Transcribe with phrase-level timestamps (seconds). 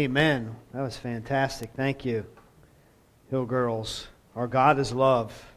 [0.00, 0.56] Amen.
[0.72, 1.72] That was fantastic.
[1.76, 2.24] Thank you,
[3.28, 4.06] Hill Girls.
[4.34, 5.52] Our God is love.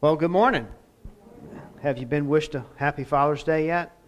[0.00, 0.68] Well, good morning.
[1.82, 3.98] Have you been wished a happy Father's Day yet?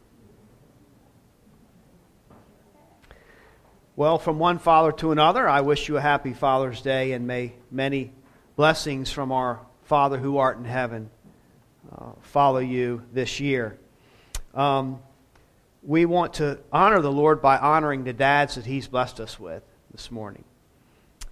[3.97, 7.55] Well, from one father to another, I wish you a happy Father's Day and may
[7.73, 8.13] many
[8.55, 11.11] blessings from our Father who art in heaven
[11.91, 13.81] uh, follow you this year.
[14.55, 15.01] Um,
[15.87, 19.63] we want to honor the Lord by honoring the dads that He's blessed us with
[19.93, 20.43] this morning.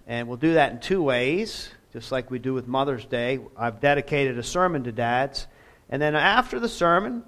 [0.07, 3.39] And we'll do that in two ways, just like we do with Mother's Day.
[3.57, 5.47] I've dedicated a sermon to dads.
[5.89, 7.23] And then after the sermon,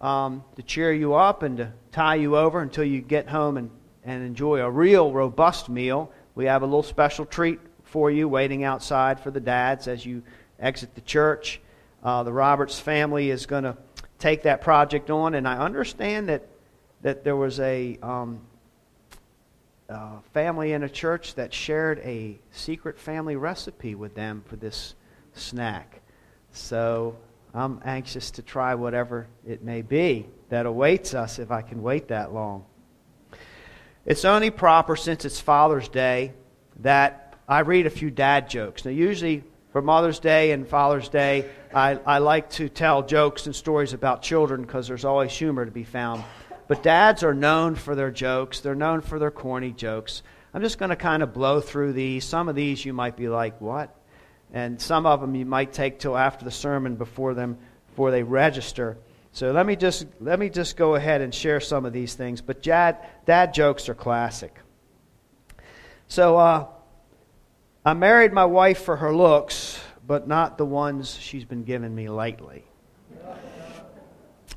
[0.00, 3.70] um, to cheer you up and to tie you over until you get home and,
[4.02, 8.64] and enjoy a real robust meal, we have a little special treat for you waiting
[8.64, 10.24] outside for the dads as you
[10.58, 11.60] exit the church.
[12.02, 13.76] Uh, the Roberts family is going to
[14.20, 16.46] take that project on, and I understand that
[17.02, 18.40] that there was a um,
[20.32, 24.94] family in a church that shared a secret family recipe with them for this
[25.32, 26.00] snack.
[26.52, 27.16] So
[27.54, 32.08] I'm anxious to try whatever it may be that awaits us if I can wait
[32.08, 32.64] that long.
[34.06, 36.32] It's only proper since it's Father's Day
[36.80, 38.84] that I read a few dad jokes.
[38.84, 43.54] Now, usually for Mother's Day and Father's Day, I, I like to tell jokes and
[43.54, 46.24] stories about children because there's always humor to be found.
[46.66, 50.22] But dads are known for their jokes, they're known for their corny jokes.
[50.52, 52.24] I'm just going to kind of blow through these.
[52.24, 53.94] Some of these you might be like, what?
[54.52, 58.24] And some of them you might take till after the sermon before them before they
[58.24, 58.98] register.
[59.32, 62.40] So let me just let me just go ahead and share some of these things.
[62.40, 64.58] But dad, dad jokes are classic.
[66.08, 66.66] So uh,
[67.84, 72.08] I married my wife for her looks, but not the ones she's been giving me
[72.08, 72.64] lately.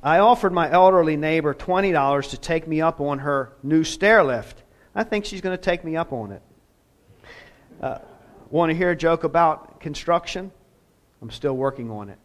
[0.01, 4.63] I offered my elderly neighbor $20 to take me up on her new stair lift.
[4.93, 6.41] I think she's going to take me up on it.
[7.81, 7.99] Uh,
[8.53, 10.51] Want to hear a joke about construction?
[11.23, 12.19] I'm still working on it.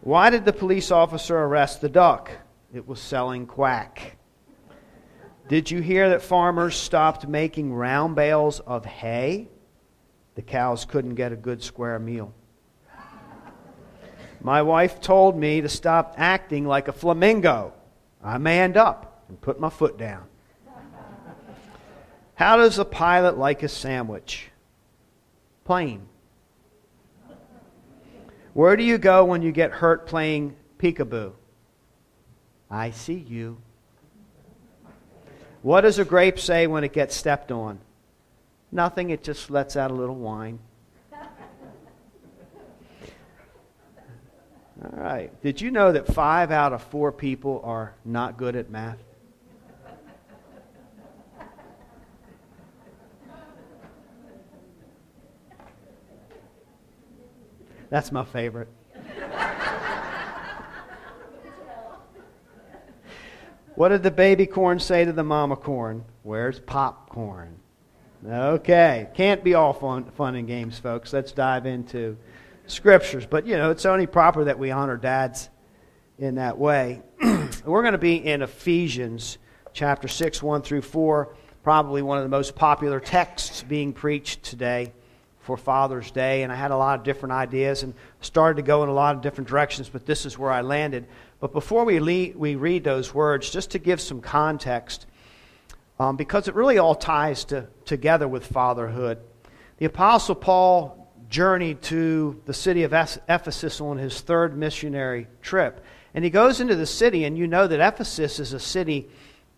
[0.00, 2.30] Why did the police officer arrest the duck?
[2.72, 4.16] It was selling quack.
[5.48, 9.48] Did you hear that farmers stopped making round bales of hay?
[10.36, 12.32] The cows couldn't get a good square meal.
[14.40, 17.72] My wife told me to stop acting like a flamingo.
[18.22, 20.24] I manned up and put my foot down.
[22.34, 24.50] How does a pilot like a sandwich?
[25.64, 26.06] Plain.
[28.52, 31.32] Where do you go when you get hurt playing peekaboo?
[32.70, 33.56] I see you.
[35.62, 37.78] What does a grape say when it gets stepped on?
[38.76, 40.58] Nothing, it just lets out a little wine.
[44.84, 45.32] All right.
[45.40, 48.98] Did you know that five out of four people are not good at math?
[57.88, 58.68] That's my favorite.
[63.74, 66.04] what did the baby corn say to the mama corn?
[66.22, 67.60] Where's popcorn?
[68.28, 69.08] Okay.
[69.14, 71.12] Can't be all fun, fun and games, folks.
[71.12, 72.16] Let's dive into
[72.66, 73.24] scriptures.
[73.24, 75.48] But, you know, it's only proper that we honor dads
[76.18, 77.02] in that way.
[77.64, 79.38] We're going to be in Ephesians
[79.72, 84.92] chapter 6, 1 through 4, probably one of the most popular texts being preached today
[85.38, 86.42] for Father's Day.
[86.42, 89.14] And I had a lot of different ideas and started to go in a lot
[89.14, 91.06] of different directions, but this is where I landed.
[91.38, 95.06] But before we, we read those words, just to give some context,
[95.98, 99.18] um, because it really all ties to, together with fatherhood.
[99.78, 105.84] The Apostle Paul journeyed to the city of Ephesus on his third missionary trip.
[106.14, 109.08] And he goes into the city, and you know that Ephesus is a city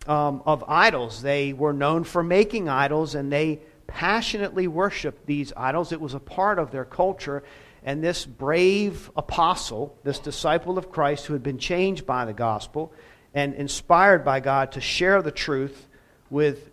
[0.07, 1.23] um, of idols.
[1.23, 5.93] They were known for making idols, and they passionately worshiped these idols.
[5.93, 7.43] It was a part of their culture.
[7.83, 12.93] And this brave apostle, this disciple of Christ who had been changed by the gospel
[13.35, 15.88] and inspired by God to share the truth
[16.31, 16.71] with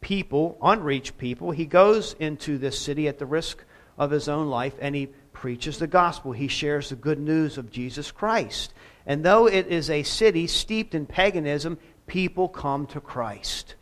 [0.00, 3.64] people, unreached people, he goes into this city at the risk
[3.98, 6.32] of his own life and he preaches the gospel.
[6.32, 8.72] He shares the good news of Jesus Christ.
[9.06, 13.74] And though it is a city steeped in paganism, people come to Christ.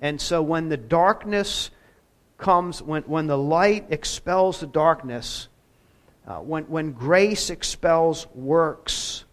[0.00, 1.70] And so when the darkness
[2.38, 5.48] comes, when, when the light expels the darkness,
[6.26, 9.24] uh, when, when grace expels works,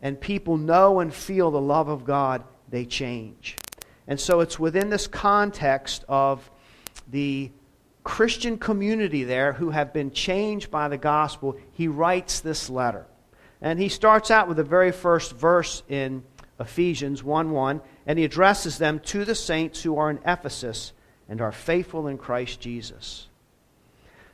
[0.00, 3.56] and people know and feel the love of God, they change.
[4.08, 6.50] And so it's within this context of
[7.10, 7.50] the
[8.04, 13.06] Christian community there who have been changed by the gospel, he writes this letter.
[13.60, 16.22] And he starts out with the very first verse in
[16.60, 20.92] Ephesians 1 1, and he addresses them to the saints who are in Ephesus
[21.28, 23.26] and are faithful in Christ Jesus.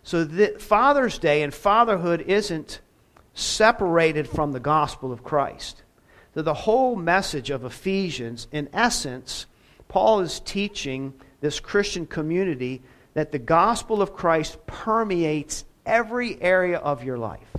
[0.02, 2.80] So, the, Father's Day and fatherhood isn't
[3.34, 5.82] separated from the gospel of Christ.
[6.34, 9.46] So the whole message of Ephesians, in essence,
[9.92, 11.12] Paul is teaching
[11.42, 12.80] this Christian community
[13.12, 17.54] that the gospel of Christ permeates every area of your life.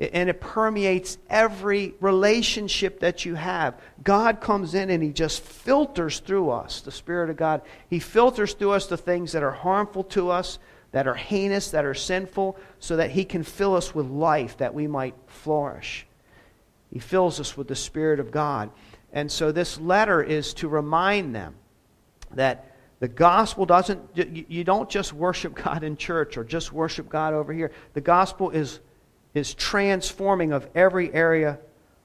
[0.00, 3.80] And it permeates every relationship that you have.
[4.02, 7.62] God comes in and He just filters through us, the Spirit of God.
[7.88, 10.58] He filters through us the things that are harmful to us,
[10.90, 14.74] that are heinous, that are sinful, so that He can fill us with life that
[14.74, 16.08] we might flourish.
[16.92, 18.70] He fills us with the Spirit of God.
[19.12, 21.54] And so this letter is to remind them
[22.32, 27.34] that the gospel doesn't, you don't just worship God in church or just worship God
[27.34, 27.72] over here.
[27.94, 28.80] The gospel is,
[29.34, 31.58] is transforming of every area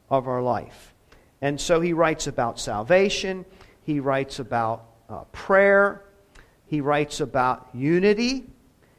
[0.10, 0.94] of our life.
[1.42, 3.46] And so he writes about salvation,
[3.84, 6.04] he writes about uh, prayer,
[6.66, 8.46] he writes about unity,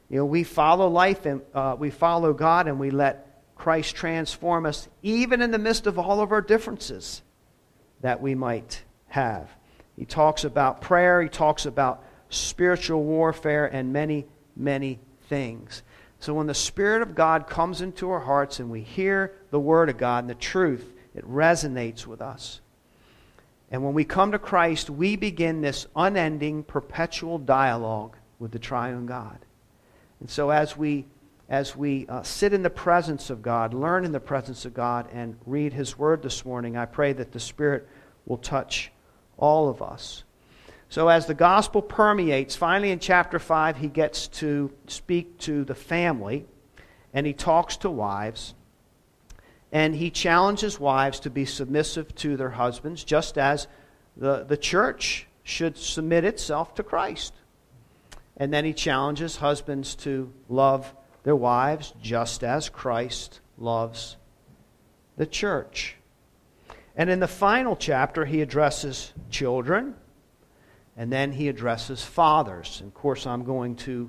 [0.09, 4.67] you know, we follow life and uh, we follow God and we let Christ transform
[4.67, 7.23] us, even in the midst of all of our differences
[8.01, 9.51] that we might have.
[9.97, 14.99] He talks about prayer, he talks about spiritual warfare, and many, many
[15.29, 15.83] things.
[16.19, 19.89] So when the Spirit of God comes into our hearts and we hear the Word
[19.89, 22.61] of God and the truth, it resonates with us.
[23.71, 29.07] And when we come to Christ, we begin this unending, perpetual dialogue with the triune
[29.07, 29.39] God.
[30.21, 31.07] And so as we
[31.49, 35.09] as we uh, sit in the presence of God, learn in the presence of God,
[35.13, 37.89] and read His Word this morning, I pray that the Spirit
[38.25, 38.91] will touch
[39.37, 40.25] all of us.
[40.89, 45.75] So, as the gospel permeates, finally in chapter 5, he gets to speak to the
[45.75, 46.47] family,
[47.13, 48.55] and he talks to wives,
[49.71, 53.69] and he challenges wives to be submissive to their husbands, just as
[54.17, 57.35] the, the church should submit itself to Christ.
[58.37, 60.93] And then he challenges husbands to love
[61.27, 64.17] their wives just as Christ loves
[65.17, 65.97] the church.
[66.95, 69.97] And in the final chapter, he addresses children,
[70.97, 72.79] and then he addresses fathers.
[72.81, 74.09] And of course, I'm going to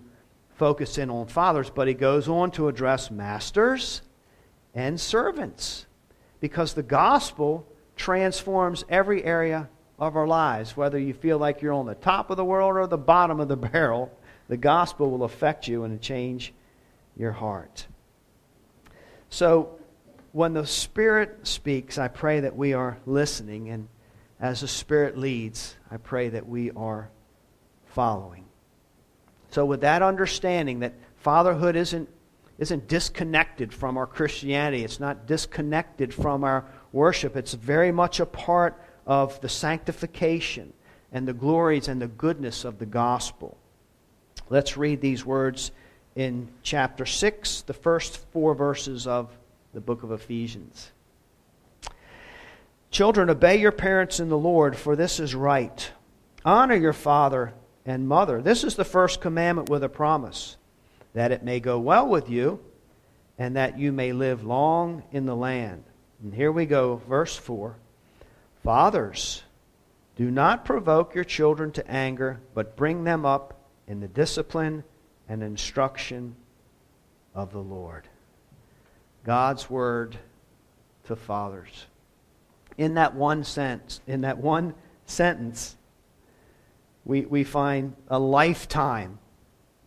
[0.58, 4.04] focus in on fathers, but he goes on to address masters
[4.76, 5.88] and servants
[6.40, 9.68] because the gospel transforms every area
[9.98, 10.78] of our lives.
[10.78, 13.48] Whether you feel like you're on the top of the world or the bottom of
[13.48, 14.16] the barrel,
[14.50, 16.54] the gospel will affect you and change
[17.18, 17.88] your heart.
[19.30, 19.80] So,
[20.32, 23.70] when the Spirit speaks, I pray that we are listening.
[23.70, 23.88] And
[24.40, 27.10] as the Spirit leads, I pray that we are
[27.88, 28.46] following.
[29.50, 32.10] So, with that understanding that fatherhood isn't,
[32.60, 38.26] isn't disconnected from our Christianity, it's not disconnected from our worship, it's very much a
[38.26, 40.74] part of the sanctification
[41.12, 43.58] and the glories and the goodness of the gospel.
[44.50, 45.72] Let's read these words
[46.18, 49.30] in chapter 6, the first four verses of
[49.72, 50.92] the book of Ephesians.
[52.90, 55.92] Children, obey your parents in the Lord, for this is right.
[56.44, 57.54] Honor your father
[57.86, 58.42] and mother.
[58.42, 60.58] This is the first commandment with a promise,
[61.14, 62.62] that it may go well with you
[63.38, 65.84] and that you may live long in the land.
[66.24, 67.76] And here we go, verse 4.
[68.64, 69.44] Fathers,
[70.16, 73.54] do not provoke your children to anger, but bring them up
[73.88, 74.84] in the discipline
[75.30, 76.36] and instruction
[77.34, 78.08] of the Lord.
[79.24, 80.18] God's word
[81.06, 81.88] to fathers.
[82.78, 84.74] In that one sense, in that one
[85.06, 85.76] sentence,
[87.06, 89.20] we, we find a lifetime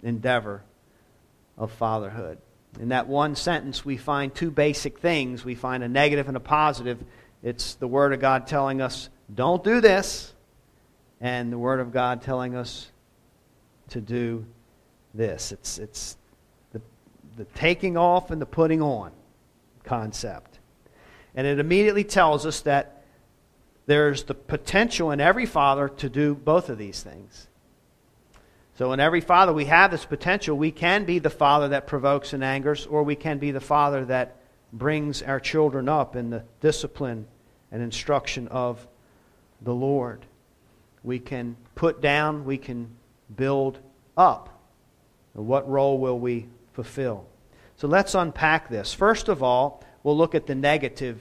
[0.03, 0.63] endeavor
[1.57, 2.39] of fatherhood.
[2.79, 5.45] In that one sentence, we find two basic things.
[5.45, 7.03] We find a negative and a positive.
[7.43, 10.33] It's the Word of God telling us, don't do this,
[11.21, 12.91] and the Word of God telling us
[13.91, 14.47] to do
[15.15, 15.53] this.
[15.53, 16.17] It's, it's
[16.73, 16.81] the,
[17.37, 19.13] the taking off and the putting on
[19.85, 20.59] concept.
[21.35, 23.05] And it immediately tells us that
[23.87, 27.49] there's the potential in every father to do both of these things.
[28.77, 30.57] So, in every father, we have this potential.
[30.57, 34.05] We can be the father that provokes and angers, or we can be the father
[34.07, 34.37] that
[34.73, 37.27] brings our children up in the discipline
[37.71, 38.87] and instruction of
[39.61, 40.25] the Lord.
[41.03, 42.91] We can put down, we can
[43.35, 43.79] build
[44.17, 44.60] up.
[45.43, 47.27] What role will we fulfill?
[47.77, 48.93] So let's unpack this.
[48.93, 51.21] First of all, we'll look at the negative,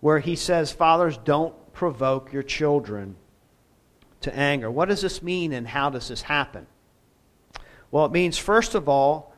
[0.00, 3.16] where he says, Fathers, don't provoke your children
[4.20, 4.70] to anger.
[4.70, 6.66] What does this mean and how does this happen?
[7.90, 9.34] Well, it means, first of all,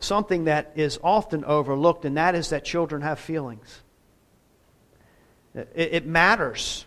[0.00, 3.82] something that is often overlooked, and that is that children have feelings.
[5.54, 6.86] It, it matters,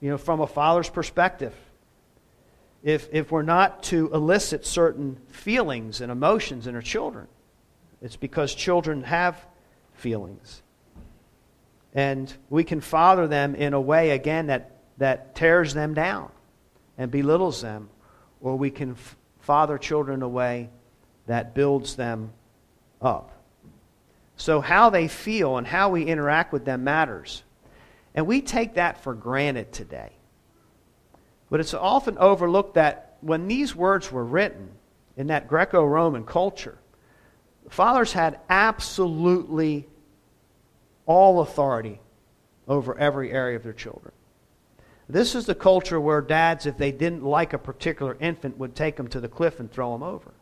[0.00, 1.54] you know, from a father's perspective.
[2.88, 7.26] If, if we're not to elicit certain feelings and emotions in our children,
[8.00, 9.38] it's because children have
[9.92, 10.62] feelings.
[11.92, 16.30] And we can father them in a way, again, that, that tears them down
[16.96, 17.90] and belittles them,
[18.40, 20.70] or we can f- father children in a way
[21.26, 22.32] that builds them
[23.02, 23.32] up.
[24.38, 27.42] So, how they feel and how we interact with them matters.
[28.14, 30.12] And we take that for granted today.
[31.50, 34.70] But it's often overlooked that when these words were written
[35.16, 36.78] in that Greco Roman culture,
[37.68, 39.88] fathers had absolutely
[41.06, 42.00] all authority
[42.66, 44.12] over every area of their children.
[45.08, 48.96] This is the culture where dads, if they didn't like a particular infant, would take
[48.96, 50.32] them to the cliff and throw them over.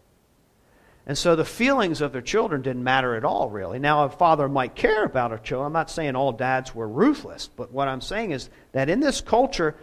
[1.06, 3.78] And so the feelings of their children didn't matter at all, really.
[3.78, 5.64] Now, a father might care about a child.
[5.66, 9.20] I'm not saying all dads were ruthless, but what I'm saying is that in this
[9.20, 9.76] culture,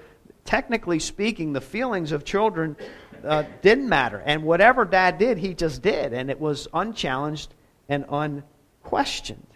[0.45, 2.75] technically speaking, the feelings of children
[3.23, 4.21] uh, didn't matter.
[4.25, 6.13] And whatever dad did, he just did.
[6.13, 7.53] And it was unchallenged
[7.89, 9.47] and unquestioned.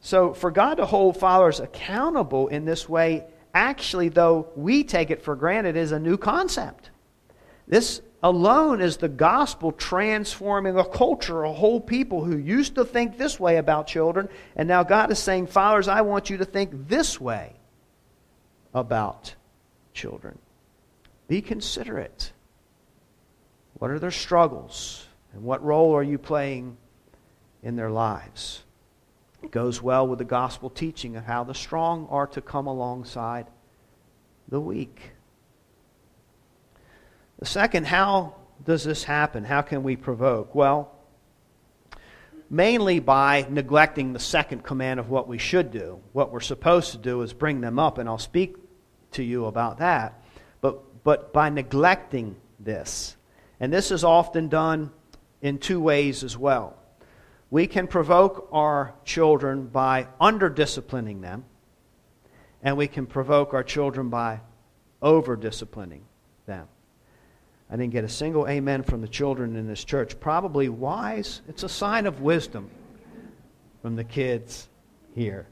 [0.00, 5.22] So, for God to hold fathers accountable in this way, actually, though we take it
[5.22, 6.90] for granted, is a new concept.
[7.66, 13.16] This alone is the gospel transforming a culture, a whole people who used to think
[13.16, 16.88] this way about children, and now God is saying, Fathers, I want you to think
[16.88, 17.54] this way
[18.74, 19.34] about
[19.92, 20.38] children.
[21.28, 22.32] Be considerate.
[23.74, 25.06] What are their struggles?
[25.32, 26.76] And what role are you playing
[27.62, 28.62] in their lives?
[29.42, 33.46] It goes well with the gospel teaching of how the strong are to come alongside
[34.48, 35.12] the weak.
[37.38, 39.44] The second, how does this happen?
[39.44, 40.54] How can we provoke?
[40.54, 40.92] Well,
[42.48, 46.00] mainly by neglecting the second command of what we should do.
[46.12, 48.56] What we're supposed to do is bring them up, and I'll speak
[49.14, 50.22] to you about that.
[50.60, 53.16] But, but by neglecting this,
[53.60, 54.90] and this is often done
[55.42, 56.76] in two ways as well.
[57.50, 61.44] We can provoke our children by under disciplining them,
[62.62, 64.40] and we can provoke our children by
[65.00, 66.04] over disciplining
[66.46, 66.66] them.
[67.70, 70.18] I didn't get a single amen from the children in this church.
[70.20, 71.42] Probably wise.
[71.48, 72.70] It's a sign of wisdom
[73.82, 74.68] from the kids
[75.14, 75.46] here.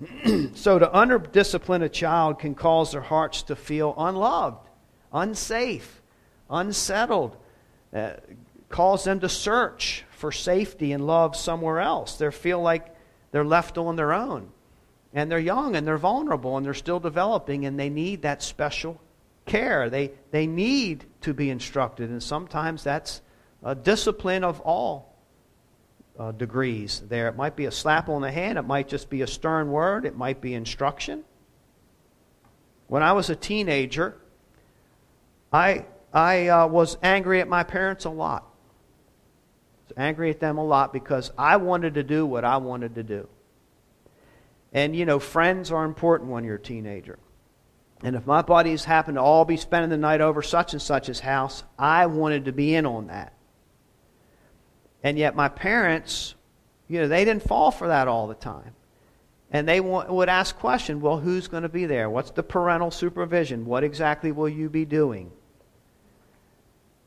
[0.54, 4.68] so, to under discipline a child can cause their hearts to feel unloved,
[5.12, 6.00] unsafe,
[6.48, 7.36] unsettled,
[7.92, 8.12] uh,
[8.68, 12.16] cause them to search for safety and love somewhere else.
[12.16, 12.94] They feel like
[13.30, 14.50] they're left on their own.
[15.14, 19.00] And they're young and they're vulnerable and they're still developing and they need that special
[19.46, 19.88] care.
[19.88, 22.10] They, they need to be instructed.
[22.10, 23.22] And sometimes that's
[23.62, 25.07] a discipline of all
[26.18, 27.28] uh, degrees there.
[27.28, 30.04] It might be a slap on the hand, it might just be a stern word,
[30.04, 31.24] it might be instruction.
[32.86, 34.16] When I was a teenager,
[35.52, 38.48] I, I uh, was angry at my parents a lot
[39.96, 43.28] angry at them a lot because I wanted to do what I wanted to do.
[44.72, 47.18] And, you know, friends are important when you're a teenager.
[48.02, 51.20] And if my buddies happen to all be spending the night over such and such's
[51.20, 53.32] house, I wanted to be in on that.
[55.02, 56.34] And yet my parents,
[56.88, 58.74] you know, they didn't fall for that all the time.
[59.50, 62.10] And they would ask questions, well, who's going to be there?
[62.10, 63.64] What's the parental supervision?
[63.64, 65.30] What exactly will you be doing?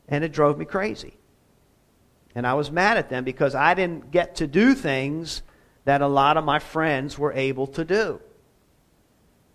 [0.08, 1.14] And it drove me crazy.
[2.34, 5.42] And I was mad at them because I didn't get to do things
[5.84, 8.20] that a lot of my friends were able to do.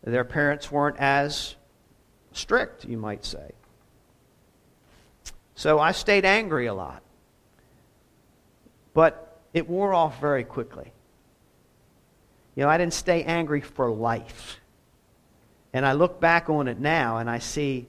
[0.03, 1.55] Their parents weren't as
[2.31, 3.51] strict, you might say.
[5.55, 7.01] So I stayed angry a lot.
[8.97, 10.91] But it wore off very quickly.
[12.55, 14.59] You know, I didn't stay angry for life.
[15.71, 17.85] And I look back on it now and I see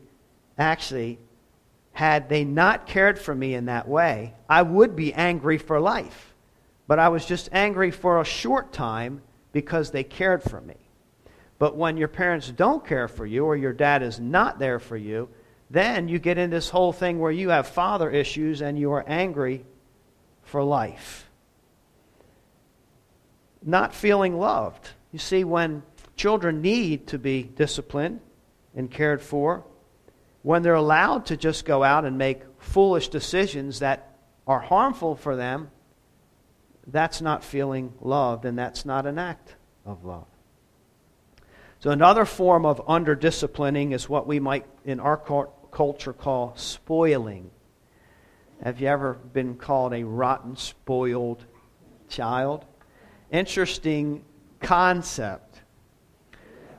[0.58, 1.18] actually
[1.92, 6.34] had they not cared for me in that way, I would be angry for life.
[6.86, 9.22] But I was just angry for a short time
[9.52, 10.76] because they cared for me.
[11.58, 14.98] But when your parents don't care for you or your dad is not there for
[14.98, 15.30] you,
[15.70, 19.06] then you get in this whole thing where you have father issues and you are
[19.08, 19.64] angry
[20.48, 21.28] for life.
[23.62, 24.88] Not feeling loved.
[25.12, 25.82] You see, when
[26.16, 28.20] children need to be disciplined
[28.74, 29.64] and cared for,
[30.42, 35.36] when they're allowed to just go out and make foolish decisions that are harmful for
[35.36, 35.70] them,
[36.86, 40.26] that's not feeling loved, and that's not an act of love.
[41.80, 45.18] So, another form of under disciplining is what we might in our
[45.70, 47.50] culture call spoiling.
[48.62, 51.44] Have you ever been called a rotten, spoiled
[52.08, 52.64] child?
[53.30, 54.24] Interesting
[54.60, 55.60] concept.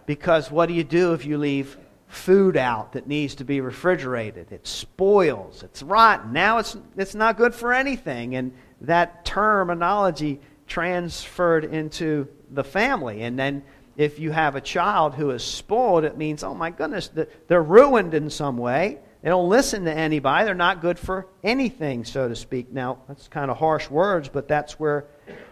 [0.06, 4.52] Because what do you do if you leave food out that needs to be refrigerated?
[4.52, 6.34] It spoils, it's rotten.
[6.34, 8.36] Now it's, it's not good for anything.
[8.36, 13.22] And that terminology transferred into the family.
[13.22, 13.64] And then
[13.96, 17.10] if you have a child who is spoiled, it means, oh my goodness,
[17.48, 19.00] they're ruined in some way.
[19.22, 20.46] They don't listen to anybody.
[20.46, 22.72] They're not good for anything, so to speak.
[22.72, 25.06] Now, that's kind of harsh words, but that's where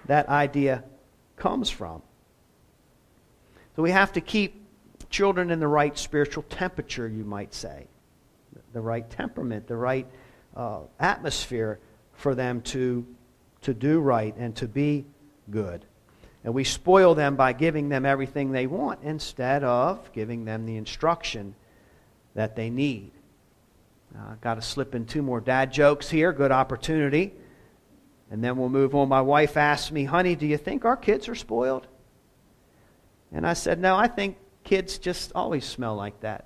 [0.06, 0.84] that idea
[1.36, 2.02] comes from.
[3.76, 4.66] So we have to keep
[5.10, 7.88] children in the right spiritual temperature, you might say,
[8.74, 10.08] the right temperament, the right
[10.56, 11.80] uh, atmosphere
[12.14, 13.06] for them to,
[13.62, 15.06] to do right and to be
[15.52, 15.86] good.
[16.44, 20.78] And we spoil them by giving them everything they want instead of giving them the
[20.78, 21.54] instruction
[22.34, 23.12] that they need.
[24.18, 26.34] Uh, got to slip in two more dad jokes here.
[26.34, 27.34] Good opportunity.
[28.32, 29.10] And then we'll move on.
[29.10, 31.88] My wife asked me, Honey, do you think our kids are spoiled?
[33.32, 36.46] And I said, No, I think kids just always smell like that.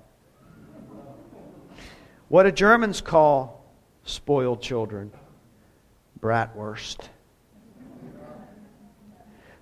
[2.28, 3.64] What do Germans call
[4.04, 5.10] spoiled children?
[6.20, 7.08] Bratwurst.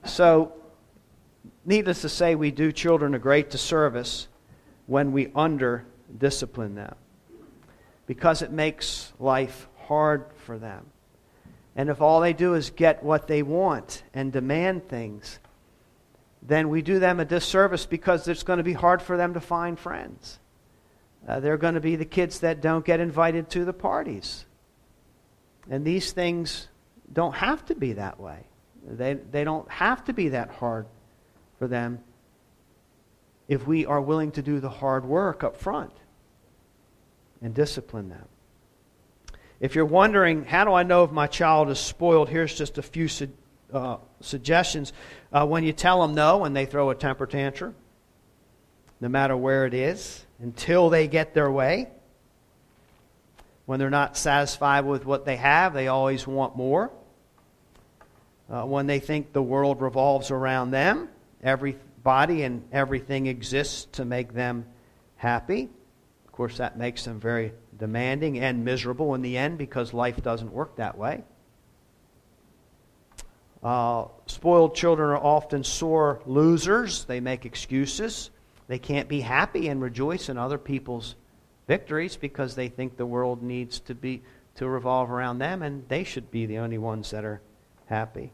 [0.04, 0.52] So,
[1.64, 4.28] needless to say, we do children a great disservice
[4.86, 5.84] when we under
[6.18, 6.96] discipline them
[8.10, 10.84] because it makes life hard for them.
[11.76, 15.38] And if all they do is get what they want and demand things,
[16.42, 19.40] then we do them a disservice because it's going to be hard for them to
[19.40, 20.40] find friends.
[21.28, 24.44] Uh, they're going to be the kids that don't get invited to the parties.
[25.70, 26.66] And these things
[27.12, 28.40] don't have to be that way.
[28.84, 30.86] They, they don't have to be that hard
[31.60, 32.00] for them
[33.46, 35.92] if we are willing to do the hard work up front
[37.42, 38.26] and discipline them.
[39.60, 42.28] If you're wondering, how do I know if my child is spoiled?
[42.28, 43.28] Here's just a few su-
[43.72, 44.92] uh, suggestions.
[45.32, 47.74] Uh, when you tell them no and they throw a temper tantrum,
[49.00, 51.88] no matter where it is, until they get their way.
[53.66, 56.90] When they're not satisfied with what they have, they always want more.
[58.50, 61.08] Uh, when they think the world revolves around them,
[61.42, 64.66] everybody and everything exists to make them
[65.16, 65.68] happy
[66.32, 70.76] course, that makes them very demanding and miserable in the end because life doesn't work
[70.76, 71.24] that way.
[73.62, 77.04] Uh, spoiled children are often sore losers.
[77.04, 78.30] They make excuses.
[78.68, 81.14] They can't be happy and rejoice in other people's
[81.66, 84.22] victories because they think the world needs to be
[84.56, 87.40] to revolve around them, and they should be the only ones that are
[87.86, 88.32] happy.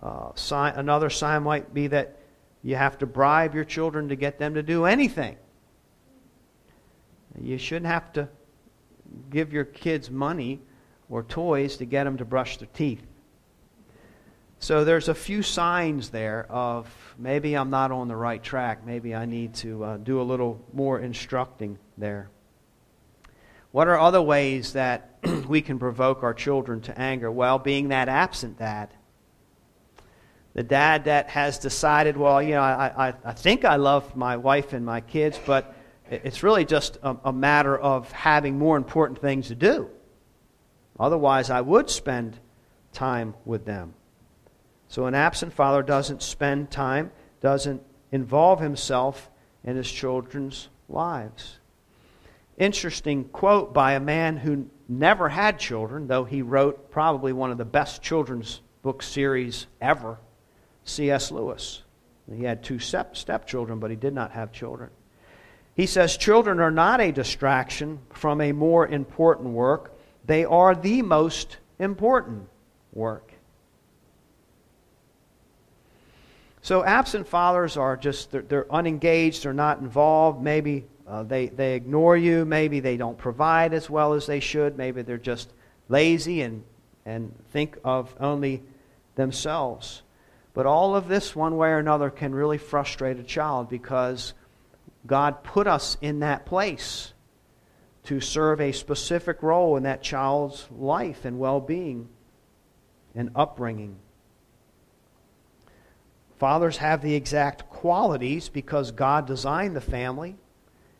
[0.00, 2.16] Uh, sign, another sign might be that
[2.62, 5.36] you have to bribe your children to get them to do anything.
[7.40, 8.28] You shouldn't have to
[9.30, 10.60] give your kids money
[11.08, 13.02] or toys to get them to brush their teeth.
[14.58, 18.86] So there's a few signs there of maybe I'm not on the right track.
[18.86, 22.30] Maybe I need to uh, do a little more instructing there.
[23.72, 25.18] What are other ways that
[25.48, 27.30] we can provoke our children to anger?
[27.30, 28.90] Well, being that absent dad.
[30.54, 34.36] The dad that has decided, well, you know, I, I, I think I love my
[34.36, 35.74] wife and my kids, but
[36.12, 39.88] it's really just a, a matter of having more important things to do.
[40.98, 42.38] Otherwise, I would spend
[42.92, 43.94] time with them.
[44.88, 49.30] So, an absent father doesn't spend time, doesn't involve himself
[49.64, 51.58] in his children's lives.
[52.58, 57.56] Interesting quote by a man who never had children, though he wrote probably one of
[57.56, 60.18] the best children's book series ever
[60.84, 61.30] C.S.
[61.30, 61.82] Lewis.
[62.30, 64.90] He had two step stepchildren, but he did not have children.
[65.74, 71.02] He says children are not a distraction from a more important work, they are the
[71.02, 72.48] most important
[72.92, 73.32] work.
[76.64, 80.40] So, absent fathers are just, they're, they're unengaged, they're not involved.
[80.40, 82.44] Maybe uh, they, they ignore you.
[82.44, 84.78] Maybe they don't provide as well as they should.
[84.78, 85.52] Maybe they're just
[85.88, 86.62] lazy and,
[87.04, 88.62] and think of only
[89.16, 90.02] themselves.
[90.54, 94.32] But all of this, one way or another, can really frustrate a child because
[95.06, 97.12] God put us in that place
[98.04, 102.08] to serve a specific role in that child's life and well being
[103.14, 103.96] and upbringing.
[106.38, 110.34] Fathers have the exact qualities because God designed the family.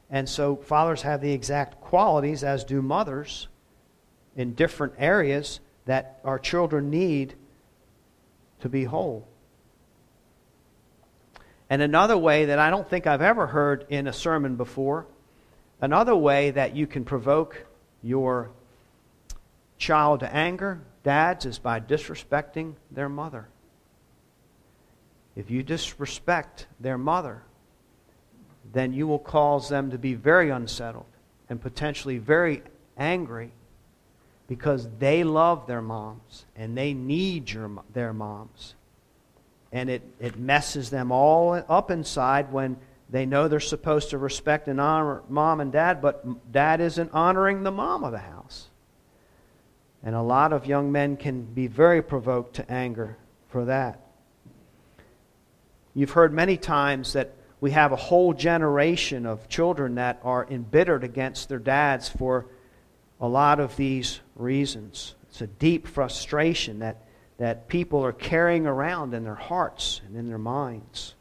[0.08, 3.48] And so fathers have the exact qualities, as do mothers,
[4.36, 7.34] in different areas that our children need
[8.60, 9.26] to be whole.
[11.72, 15.06] And another way that I don't think I've ever heard in a sermon before,
[15.80, 17.64] another way that you can provoke
[18.02, 18.50] your
[19.78, 23.48] child to anger, dads, is by disrespecting their mother.
[25.34, 27.42] if you disrespect their mother,
[28.70, 31.06] then you will cause them to be very unsettled
[31.48, 32.62] and potentially very
[32.98, 33.50] angry
[34.46, 38.74] because they love their moms and they need your, their moms.
[39.72, 42.76] And it, it messes them all up inside when
[43.08, 47.62] they know they're supposed to respect and honor mom and dad, but dad isn't honoring
[47.62, 48.68] the mom of the house.
[50.02, 53.16] And a lot of young men can be very provoked to anger
[53.48, 54.00] for that.
[55.94, 61.04] You've heard many times that we have a whole generation of children that are embittered
[61.04, 62.46] against their dads for
[63.20, 65.14] a lot of these reasons.
[65.28, 67.01] It's a deep frustration that,
[67.42, 71.14] that people are carrying around in their hearts and in their minds.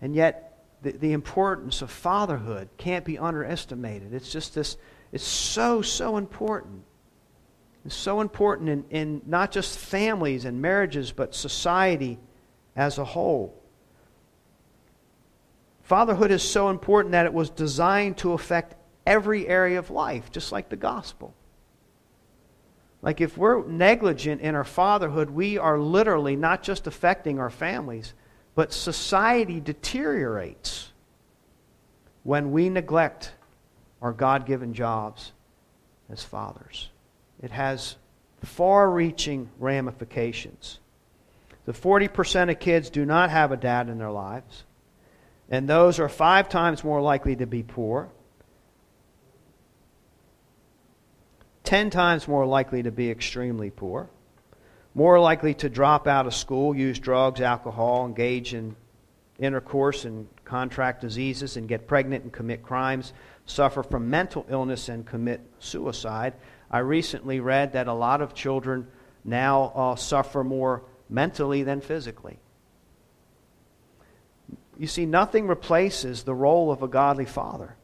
[0.00, 4.14] And yet, the, the importance of fatherhood can't be underestimated.
[4.14, 4.78] It's just this,
[5.12, 6.82] it's so, so important.
[7.84, 12.18] It's so important in, in not just families and marriages, but society
[12.74, 13.54] as a whole.
[15.82, 18.76] Fatherhood is so important that it was designed to affect
[19.06, 21.34] every area of life, just like the gospel.
[23.04, 28.14] Like if we're negligent in our fatherhood, we are literally not just affecting our families,
[28.54, 30.90] but society deteriorates
[32.22, 33.32] when we neglect
[34.00, 35.32] our God given jobs
[36.08, 36.88] as fathers.
[37.42, 37.96] It has
[38.42, 40.78] far reaching ramifications.
[41.66, 44.64] The 40% of kids do not have a dad in their lives,
[45.50, 48.08] and those are five times more likely to be poor.
[51.64, 54.08] 10 times more likely to be extremely poor,
[54.94, 58.76] more likely to drop out of school, use drugs, alcohol, engage in
[59.38, 63.12] intercourse and contract diseases, and get pregnant and commit crimes,
[63.46, 66.34] suffer from mental illness and commit suicide.
[66.70, 68.86] I recently read that a lot of children
[69.24, 72.38] now uh, suffer more mentally than physically.
[74.78, 77.76] You see, nothing replaces the role of a godly father.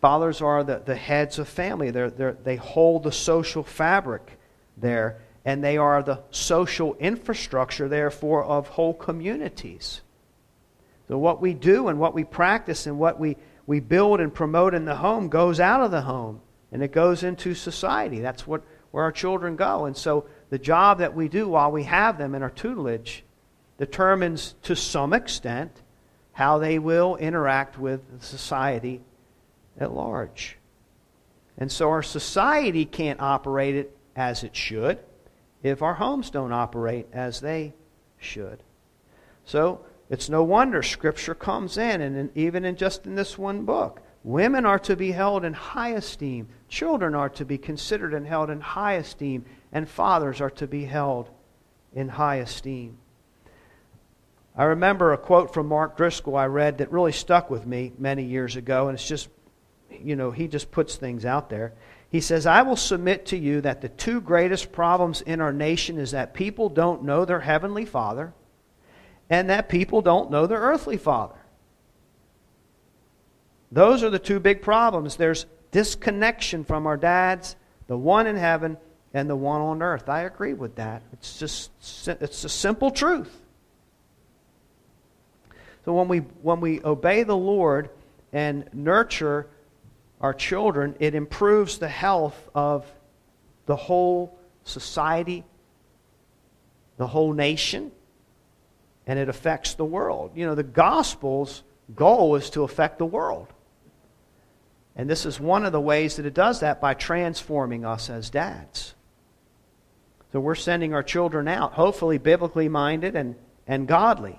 [0.00, 1.90] Fathers are the, the heads of family.
[1.90, 4.38] They're, they're, they hold the social fabric
[4.76, 10.00] there, and they are the social infrastructure, therefore, of whole communities.
[11.08, 14.74] So, what we do and what we practice and what we, we build and promote
[14.74, 18.20] in the home goes out of the home and it goes into society.
[18.20, 19.86] That's what, where our children go.
[19.86, 23.24] And so, the job that we do while we have them in our tutelage
[23.78, 25.72] determines to some extent
[26.32, 29.00] how they will interact with society
[29.78, 30.58] at large.
[31.56, 34.98] And so our society can't operate it as it should
[35.62, 37.74] if our homes don't operate as they
[38.18, 38.62] should.
[39.44, 44.00] So it's no wonder Scripture comes in, and even in just in this one book,
[44.24, 48.50] women are to be held in high esteem, children are to be considered and held
[48.50, 51.28] in high esteem, and fathers are to be held
[51.92, 52.98] in high esteem.
[54.56, 58.24] I remember a quote from Mark Driscoll I read that really stuck with me many
[58.24, 59.28] years ago, and it's just
[59.90, 61.72] you know, he just puts things out there.
[62.10, 65.98] He says, I will submit to you that the two greatest problems in our nation
[65.98, 68.32] is that people don't know their heavenly Father
[69.28, 71.34] and that people don't know their earthly Father.
[73.70, 75.16] Those are the two big problems.
[75.16, 78.78] There's disconnection from our dads, the one in heaven
[79.12, 80.08] and the one on earth.
[80.08, 81.02] I agree with that.
[81.12, 81.70] It's just
[82.06, 83.34] it's a simple truth.
[85.84, 87.90] So when we when we obey the Lord
[88.32, 89.48] and nurture
[90.20, 92.84] our children, it improves the health of
[93.66, 95.44] the whole society,
[96.96, 97.92] the whole nation,
[99.06, 100.32] and it affects the world.
[100.34, 101.62] You know, the gospel's
[101.94, 103.48] goal is to affect the world.
[104.96, 108.30] And this is one of the ways that it does that by transforming us as
[108.30, 108.94] dads.
[110.32, 114.38] So we're sending our children out, hopefully biblically minded and, and godly.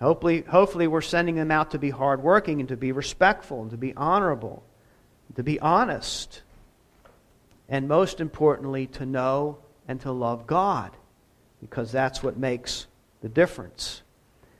[0.00, 3.76] Hopefully, hopefully, we're sending them out to be hardworking and to be respectful and to
[3.76, 4.64] be honorable
[5.36, 6.42] to be honest,
[7.68, 10.90] and most importantly, to know and to love God,
[11.60, 12.86] because that's what makes
[13.20, 14.02] the difference.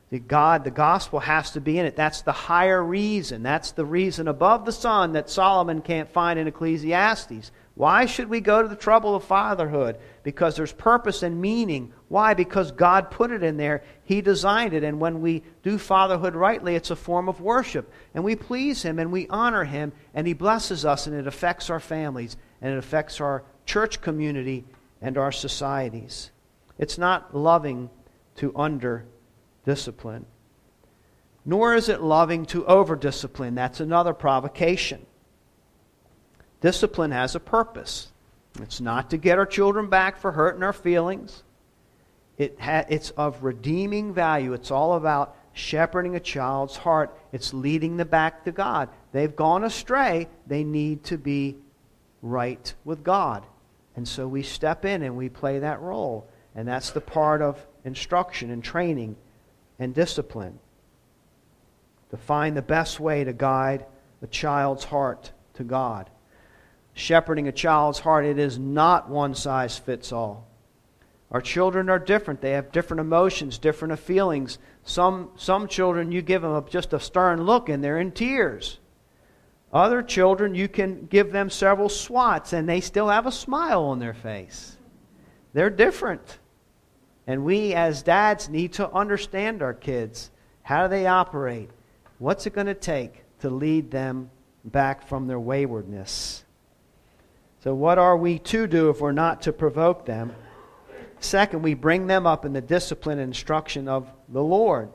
[0.09, 1.95] The God, the gospel has to be in it.
[1.95, 3.41] That's the higher reason.
[3.41, 7.51] That's the reason above the sun that Solomon can't find in Ecclesiastes.
[7.75, 9.97] Why should we go to the trouble of fatherhood?
[10.21, 11.93] Because there's purpose and meaning.
[12.13, 12.35] Why?
[12.35, 13.83] Because God put it in there.
[14.05, 14.83] He designed it.
[14.83, 17.91] And when we do fatherhood rightly, it's a form of worship.
[18.13, 19.93] And we please Him and we honor Him.
[20.13, 24.63] And He blesses us and it affects our families and it affects our church community
[25.01, 26.29] and our societies.
[26.77, 27.89] It's not loving
[28.35, 29.05] to under
[29.65, 30.27] discipline,
[31.45, 33.55] nor is it loving to over discipline.
[33.55, 35.03] That's another provocation.
[36.61, 38.11] Discipline has a purpose.
[38.61, 41.41] It's not to get our children back for hurting our feelings.
[42.37, 44.53] It ha- it's of redeeming value.
[44.53, 47.17] It's all about shepherding a child's heart.
[47.31, 48.89] It's leading them back to God.
[49.11, 50.27] They've gone astray.
[50.47, 51.57] They need to be
[52.21, 53.45] right with God.
[53.95, 56.27] And so we step in and we play that role.
[56.55, 59.15] And that's the part of instruction and training
[59.77, 60.59] and discipline.
[62.09, 63.85] To find the best way to guide
[64.21, 66.09] a child's heart to God.
[66.93, 70.47] Shepherding a child's heart, it is not one size fits all.
[71.33, 72.41] Our children are different.
[72.41, 74.59] They have different emotions, different feelings.
[74.83, 78.77] Some, some children, you give them just a stern look and they're in tears.
[79.73, 83.97] Other children, you can give them several swats and they still have a smile on
[83.97, 84.77] their face.
[85.53, 86.37] They're different.
[87.25, 90.29] And we, as dads, need to understand our kids.
[90.61, 91.71] How do they operate?
[92.19, 94.29] What's it going to take to lead them
[94.65, 96.43] back from their waywardness?
[97.63, 100.35] So, what are we to do if we're not to provoke them?
[101.23, 104.89] Second, we bring them up in the discipline and instruction of the Lord.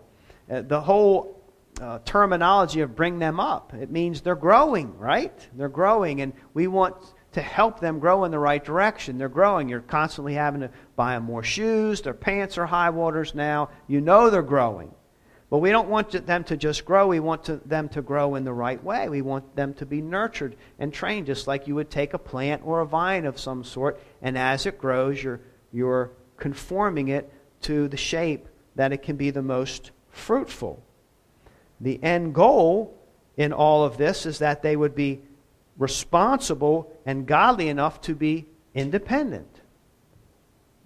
[0.50, 1.42] Uh, the whole
[1.80, 5.48] uh, terminology of bring them up, it means they're growing, right?
[5.54, 6.96] They're growing, and we want
[7.32, 9.18] to help them grow in the right direction.
[9.18, 9.68] They're growing.
[9.68, 12.00] You're constantly having to buy them more shoes.
[12.02, 13.70] Their pants are high waters now.
[13.86, 14.92] You know they're growing.
[15.50, 17.06] But we don't want them to just grow.
[17.06, 19.08] We want to, them to grow in the right way.
[19.08, 22.62] We want them to be nurtured and trained, just like you would take a plant
[22.64, 25.40] or a vine of some sort, and as it grows, you're,
[25.72, 30.82] you're conforming it to the shape that it can be the most fruitful.
[31.80, 32.96] The end goal
[33.36, 35.20] in all of this is that they would be
[35.76, 39.60] responsible and godly enough to be independent,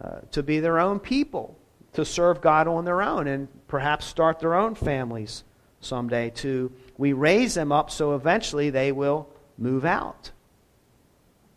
[0.03, 1.57] uh, to be their own people,
[1.95, 5.45] to serve God on their own, and perhaps start their own families
[5.81, 6.31] someday.
[6.31, 10.31] To we raise them up so eventually they will move out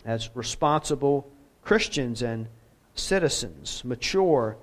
[0.05, 1.29] as responsible
[1.61, 2.47] Christians and
[2.95, 4.57] citizens, mature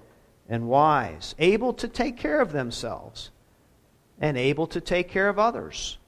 [0.48, 3.30] and wise, able to take care of themselves
[4.20, 5.98] and able to take care of others.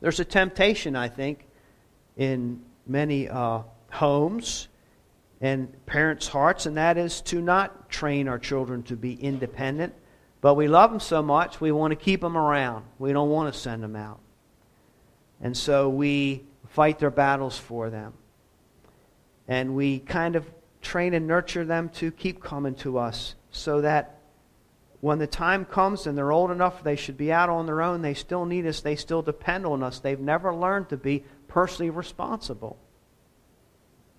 [0.00, 1.46] There's a temptation, I think,
[2.16, 4.68] in many uh, homes
[5.40, 9.94] and parents' hearts, and that is to not train our children to be independent.
[10.40, 12.84] But we love them so much, we want to keep them around.
[12.98, 14.18] We don't want to send them out.
[15.40, 18.14] And so we fight their battles for them.
[19.48, 20.46] And we kind of
[20.80, 24.18] train and nurture them to keep coming to us so that
[25.00, 28.02] when the time comes and they're old enough, they should be out on their own,
[28.02, 29.98] they still need us, they still depend on us.
[29.98, 32.78] They've never learned to be personally responsible.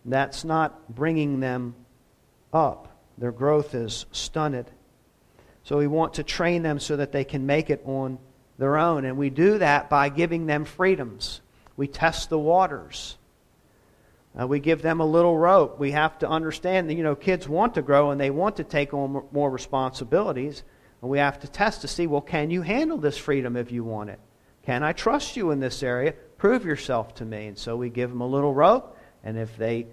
[0.06, 1.76] That's not bringing them
[2.52, 2.90] up.
[3.18, 4.70] Their growth is stunted.
[5.64, 8.20] So we want to train them so that they can make it on
[8.58, 9.06] their own.
[9.06, 11.40] And we do that by giving them freedoms.
[11.78, 13.18] We test the waters.
[14.40, 15.80] Uh, we give them a little rope.
[15.80, 18.64] We have to understand that, you know, kids want to grow and they want to
[18.64, 20.64] take on more responsibilities.
[21.02, 23.84] And we have to test to see, well, can you handle this freedom if you
[23.84, 24.20] want it?
[24.64, 26.14] Can I trust you in this area?
[26.38, 27.48] Prove yourself to me.
[27.48, 28.98] And so we give them a little rope.
[29.24, 29.88] And if they,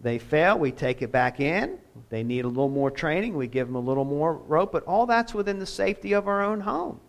[0.00, 1.78] they fail, we take it back in.
[1.96, 4.72] If they need a little more training, we give them a little more rope.
[4.72, 7.00] But all that's within the safety of our own home.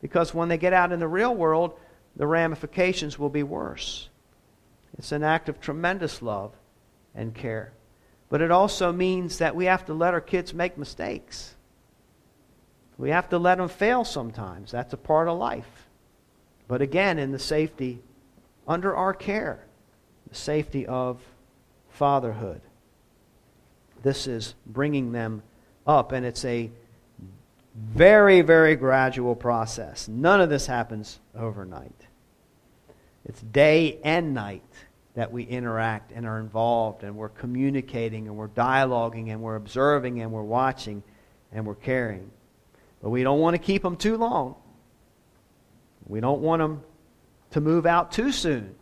[0.00, 1.78] Because when they get out in the real world,
[2.16, 4.09] the ramifications will be worse.
[5.00, 6.52] It's an act of tremendous love
[7.14, 7.72] and care.
[8.28, 11.54] But it also means that we have to let our kids make mistakes.
[12.98, 14.72] We have to let them fail sometimes.
[14.72, 15.88] That's a part of life.
[16.68, 18.00] But again, in the safety,
[18.68, 19.64] under our care,
[20.28, 21.22] the safety of
[21.88, 22.60] fatherhood.
[24.02, 25.42] This is bringing them
[25.86, 26.70] up, and it's a
[27.74, 30.08] very, very gradual process.
[30.08, 32.06] None of this happens overnight.
[33.24, 34.62] It's day and night
[35.20, 40.22] that we interact and are involved and we're communicating and we're dialoguing and we're observing
[40.22, 41.02] and we're watching
[41.52, 42.30] and we're caring.
[43.02, 44.54] But we don't want to keep them too long.
[46.06, 46.82] We don't want them
[47.50, 48.74] to move out too soon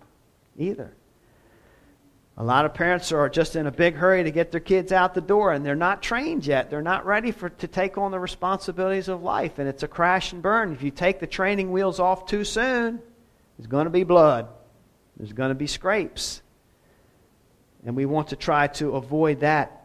[0.56, 0.94] either.
[2.36, 5.14] A lot of parents are just in a big hurry to get their kids out
[5.14, 6.70] the door and they're not trained yet.
[6.70, 9.58] They're not ready for, to take on the responsibilities of life.
[9.58, 10.72] And it's a crash and burn.
[10.72, 13.00] If you take the training wheels off too soon,
[13.56, 14.46] there's going to be blood.
[15.18, 16.42] There's going to be scrapes.
[17.84, 19.84] And we want to try to avoid that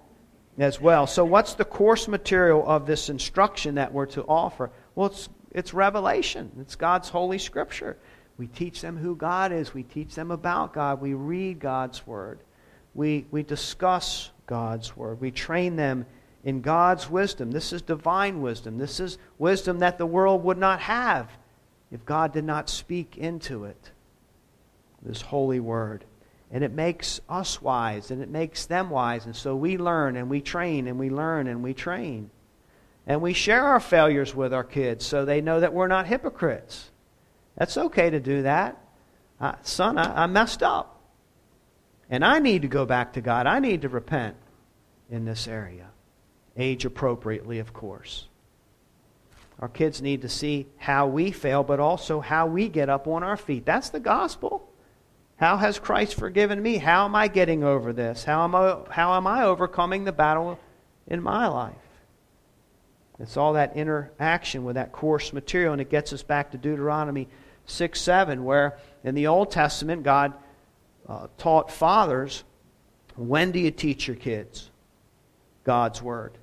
[0.58, 1.08] as well.
[1.08, 4.72] So, what's the course material of this instruction that we're to offer?
[4.96, 7.98] Well, it's, it's revelation, it's God's holy scripture.
[8.38, 12.40] We teach them who God is, we teach them about God, we read God's word,
[12.96, 16.06] we, we discuss God's word, we train them
[16.44, 17.52] in God's wisdom.
[17.52, 21.30] This is divine wisdom, this is wisdom that the world would not have
[21.92, 23.92] if God did not speak into it.
[25.04, 26.06] This holy word.
[26.52, 29.26] And it makes us wise and it makes them wise.
[29.26, 32.30] And so we learn and we train and we learn and we train.
[33.06, 36.92] And we share our failures with our kids so they know that we're not hypocrites.
[37.58, 38.78] That's okay to do that.
[39.42, 41.02] Uh, son, I, I messed up.
[42.10, 43.48] And I need to go back to God.
[43.48, 44.36] I need to repent
[45.10, 45.88] in this area.
[46.56, 48.28] Age appropriately, of course.
[49.60, 53.24] Our kids need to see how we fail, but also how we get up on
[53.24, 53.66] our feet.
[53.66, 54.70] That's the gospel.
[55.44, 56.78] How has Christ forgiven me?
[56.78, 58.24] How am I getting over this?
[58.24, 60.58] How am I, how am I overcoming the battle
[61.06, 61.76] in my life?
[63.20, 67.28] It's all that interaction with that coarse material, and it gets us back to Deuteronomy
[67.66, 70.32] 6 7, where in the Old Testament, God
[71.10, 72.46] uh, taught fathers
[73.18, 74.72] when do you teach your kids
[75.66, 76.38] God's Word?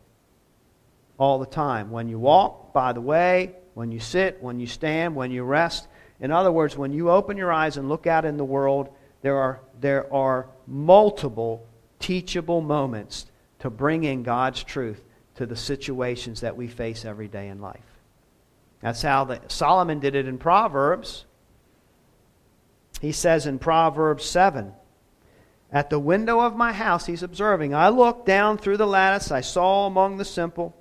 [1.16, 1.90] All the time.
[1.90, 5.88] When you walk, by the way, when you sit, when you stand, when you rest.
[6.20, 8.90] In other words, when you open your eyes and look out in the world,
[9.22, 11.66] there are, there are multiple
[11.98, 13.26] teachable moments
[13.61, 15.02] to bring in God's truth
[15.37, 17.80] to the situations that we face every day in life.
[18.80, 21.24] That's how the, Solomon did it in Proverbs.
[23.00, 24.72] He says in Proverbs 7
[25.72, 29.40] At the window of my house, he's observing, I looked down through the lattice, I
[29.40, 30.76] saw among the simple,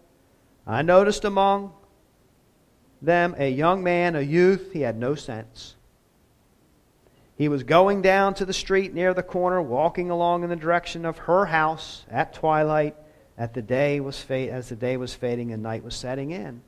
[0.66, 1.74] I noticed among
[3.02, 5.76] them a young man, a youth, he had no sense.
[7.38, 11.06] He was going down to the street near the corner, walking along in the direction
[11.06, 12.96] of her house at twilight
[13.38, 16.62] at the day was fa- as the day was fading and night was setting in.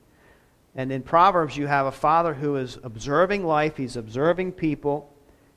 [0.74, 5.12] And in Proverbs, you have a father who is observing life, he's observing people,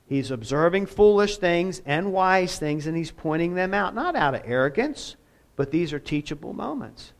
[0.09, 4.41] he's observing foolish things and wise things, and he's pointing them out, not out of
[4.43, 5.15] arrogance,
[5.55, 7.13] but these are teachable moments.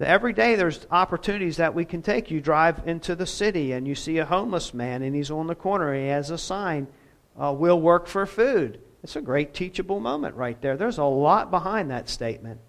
[0.00, 2.30] Every day there's opportunities that we can take.
[2.30, 5.56] You drive into the city and you see a homeless man and he's on the
[5.56, 5.92] corner.
[5.92, 6.86] and He has a sign,
[7.38, 10.76] uh, "We'll work for food." It's a great teachable moment right there.
[10.76, 12.60] There's a lot behind that statement.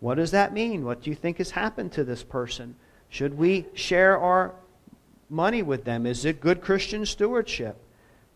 [0.00, 0.84] What does that mean?
[0.84, 2.76] What do you think has happened to this person?
[3.08, 4.54] Should we share our
[5.28, 6.06] money with them?
[6.06, 7.76] Is it good Christian stewardship?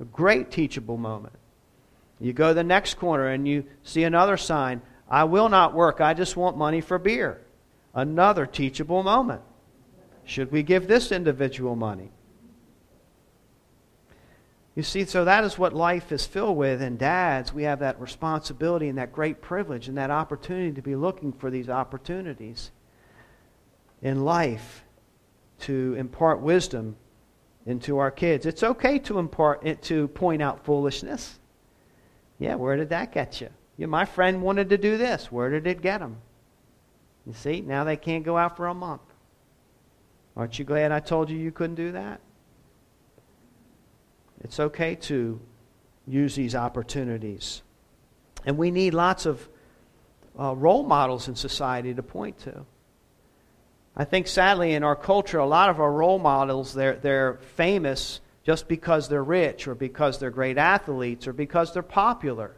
[0.00, 1.34] A great teachable moment.
[2.20, 6.00] You go to the next corner and you see another sign I will not work,
[6.00, 7.40] I just want money for beer.
[7.96, 9.40] Another teachable moment.
[10.24, 12.10] Should we give this individual money?
[14.74, 16.82] You see, so that is what life is filled with.
[16.82, 20.94] And dads, we have that responsibility and that great privilege and that opportunity to be
[20.94, 22.70] looking for these opportunities
[24.02, 24.84] in life
[25.60, 26.96] to impart wisdom
[27.64, 28.44] into our kids.
[28.44, 31.38] It's okay to impart to point out foolishness.
[32.38, 33.48] Yeah, where did that get you?
[33.78, 35.32] Yeah, my friend wanted to do this.
[35.32, 36.18] Where did it get him?
[37.26, 39.02] You see, now they can't go out for a month.
[40.36, 42.20] Aren't you glad I told you you couldn't do that?
[44.44, 45.40] It's okay to
[46.06, 47.62] use these opportunities.
[48.44, 49.48] And we need lots of
[50.38, 52.64] uh, role models in society to point to.
[53.96, 58.20] I think sadly in our culture, a lot of our role models, they're, they're famous
[58.44, 62.54] just because they're rich or because they're great athletes or because they're popular.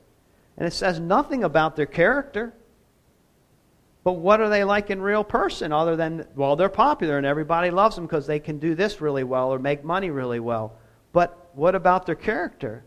[0.57, 2.53] And it says nothing about their character.
[4.09, 7.71] But what are they like in real person other than, well, they're popular and everybody
[7.71, 10.79] loves them because they can do this really well or make money really well.
[11.13, 12.85] But what about their character?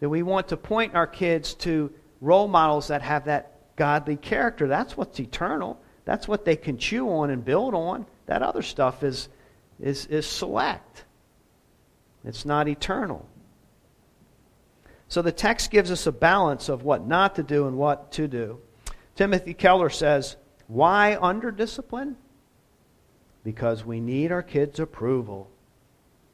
[0.00, 4.66] Do we want to point our kids to role models that have that godly character?
[4.66, 5.78] That's what's eternal.
[6.06, 8.06] That's what they can chew on and build on.
[8.24, 9.28] That other stuff is,
[9.78, 11.04] is, is select,
[12.24, 13.28] it's not eternal.
[15.08, 18.26] So the text gives us a balance of what not to do and what to
[18.26, 18.60] do.
[19.20, 22.16] Timothy Keller says, Why under discipline?
[23.44, 25.50] Because we need our kids' approval.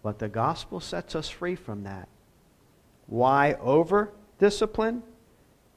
[0.05, 2.09] But the gospel sets us free from that.
[3.09, 5.03] Why over discipline?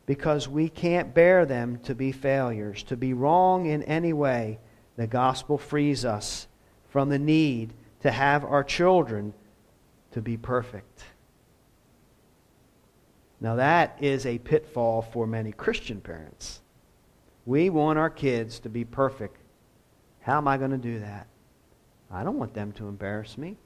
[0.06, 4.60] Because we can't bear them to be failures, to be wrong in any way.
[4.96, 6.46] The gospel frees us
[6.90, 9.34] from the need to have our children
[10.12, 11.06] to be perfect.
[13.42, 16.62] Now, that is a pitfall for many Christian parents.
[17.50, 19.36] We want our kids to be perfect.
[20.22, 21.26] How am I going to do that?
[22.12, 23.58] I don't want them to embarrass me.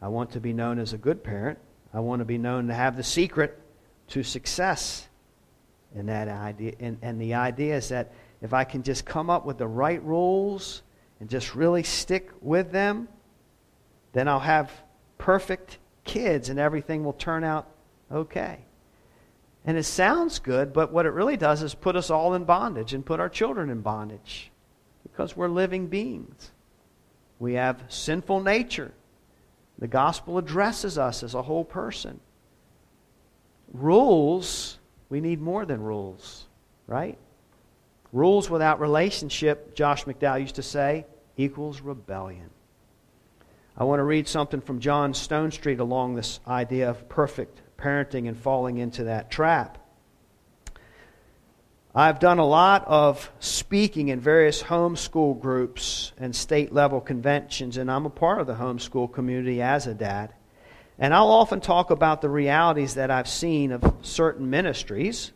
[0.00, 1.58] I want to be known as a good parent.
[1.92, 3.58] I want to be known to have the secret
[4.10, 5.08] to success
[5.92, 6.74] And that idea.
[6.78, 10.02] And, and the idea is that if I can just come up with the right
[10.04, 10.82] rules
[11.18, 13.08] and just really stick with them,
[14.12, 14.70] then I'll have
[15.18, 17.66] perfect kids and everything will turn out
[18.12, 18.60] okay.
[19.64, 22.92] And it sounds good, but what it really does is put us all in bondage
[22.92, 24.50] and put our children in bondage
[25.02, 26.50] because we're living beings.
[27.38, 28.92] We have sinful nature.
[29.78, 32.20] The gospel addresses us as a whole person.
[33.72, 36.46] rules, we need more than rules,
[36.86, 37.18] right?
[38.12, 41.06] Rules without relationship, Josh McDowell used to say,
[41.36, 42.50] equals rebellion.
[43.76, 48.36] I want to read something from John Stonestreet along this idea of perfect parenting and
[48.36, 49.78] falling into that trap.
[51.96, 57.88] I've done a lot of speaking in various homeschool groups and state level conventions, and
[57.88, 60.34] I'm a part of the homeschool community as a dad.
[60.98, 65.30] And I'll often talk about the realities that I've seen of certain ministries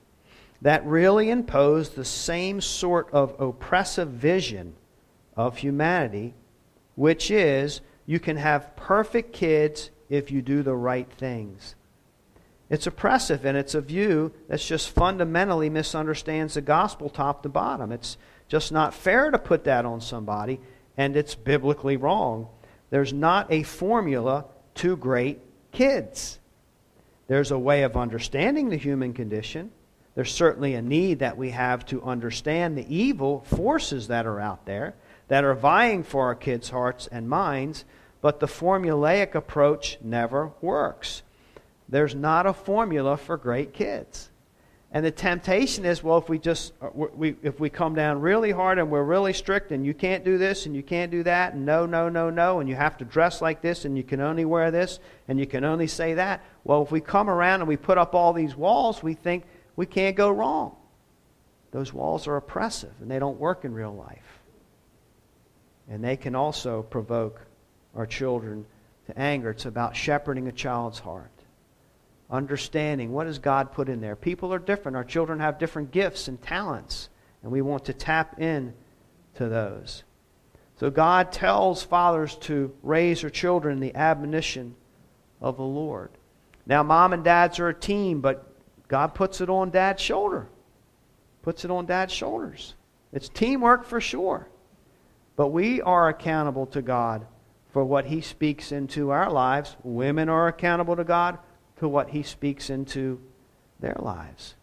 [0.62, 4.74] that really impose the same sort of oppressive vision
[5.36, 6.34] of humanity,
[6.96, 11.76] which is you can have perfect kids if you do the right things.
[12.70, 17.92] It's oppressive, and it's a view that's just fundamentally misunderstands the gospel top to bottom.
[17.92, 20.60] It's just not fair to put that on somebody,
[20.96, 22.48] and it's biblically wrong.
[22.90, 24.46] There's not a formula
[24.76, 25.40] to great
[25.72, 26.38] kids.
[27.26, 29.70] There's a way of understanding the human condition.
[30.14, 34.66] There's certainly a need that we have to understand the evil forces that are out
[34.66, 34.94] there
[35.28, 37.84] that are vying for our kids' hearts and minds,
[38.20, 41.22] but the formulaic approach never works.
[41.88, 44.30] There's not a formula for great kids.
[44.90, 48.50] And the temptation is, well, if we just uh, we, if we come down really
[48.50, 51.52] hard and we're really strict, and you can't do this and you can't do that,
[51.52, 54.20] and no, no, no, no, and you have to dress like this, and you can
[54.20, 56.42] only wear this, and you can only say that.
[56.64, 59.44] Well, if we come around and we put up all these walls, we think
[59.76, 60.74] we can't go wrong.
[61.70, 64.40] Those walls are oppressive, and they don't work in real life.
[65.90, 67.42] And they can also provoke
[67.94, 68.64] our children
[69.06, 69.50] to anger.
[69.50, 71.37] It's about shepherding a child's heart
[72.30, 74.16] understanding what has God put in there.
[74.16, 74.96] People are different.
[74.96, 77.08] Our children have different gifts and talents,
[77.42, 78.74] and we want to tap in
[79.36, 80.04] to those.
[80.78, 84.74] So God tells fathers to raise their children in the admonition
[85.40, 86.10] of the Lord.
[86.66, 88.46] Now, mom and dads are a team, but
[88.88, 90.48] God puts it on dad's shoulder.
[91.42, 92.74] Puts it on dad's shoulders.
[93.12, 94.48] It's teamwork for sure.
[95.34, 97.26] But we are accountable to God
[97.70, 99.76] for what He speaks into our lives.
[99.82, 101.38] Women are accountable to God
[101.78, 103.20] to what He speaks into
[103.80, 104.54] their lives.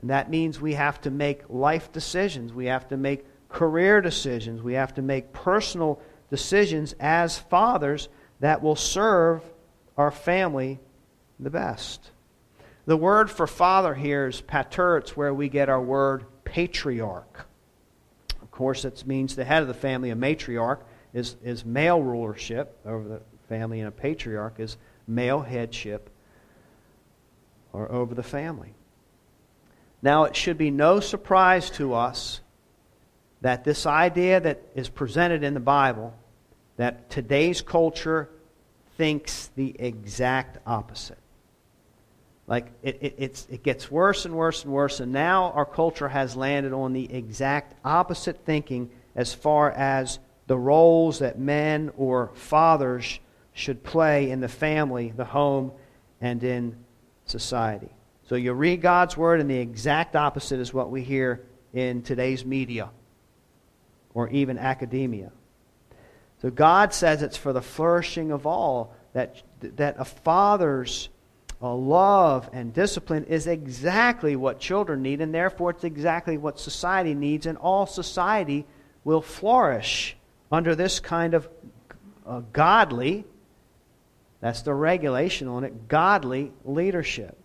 [0.00, 2.52] And that means we have to make life decisions.
[2.52, 4.62] We have to make career decisions.
[4.62, 6.00] We have to make personal
[6.30, 8.08] decisions as fathers
[8.40, 9.42] that will serve
[9.96, 10.78] our family
[11.40, 12.10] the best.
[12.84, 14.98] The word for father here is pater.
[14.98, 17.46] It's where we get our word patriarch.
[18.42, 20.10] Of course, it means the head of the family.
[20.10, 20.80] A matriarch
[21.12, 24.76] is, is male rulership over the family, and a patriarch is
[25.06, 26.10] male headship
[27.76, 28.72] or over the family.
[30.00, 32.40] Now, it should be no surprise to us
[33.42, 36.14] that this idea that is presented in the Bible,
[36.78, 38.30] that today's culture
[38.96, 41.18] thinks the exact opposite.
[42.46, 46.34] Like, it, it, it gets worse and worse and worse, and now our culture has
[46.34, 53.18] landed on the exact opposite thinking as far as the roles that men or fathers
[53.52, 55.72] should play in the family, the home,
[56.20, 56.76] and in
[57.26, 57.90] society.
[58.28, 62.44] So you read God's word, and the exact opposite is what we hear in today's
[62.44, 62.90] media
[64.14, 65.30] or even academia.
[66.42, 71.08] So God says it's for the flourishing of all that, that a father's
[71.60, 77.14] a love and discipline is exactly what children need, and therefore it's exactly what society
[77.14, 78.66] needs, and all society
[79.04, 80.16] will flourish
[80.52, 81.48] under this kind of
[82.26, 83.24] uh, godly
[84.40, 87.36] that's the regulation on it godly leadership.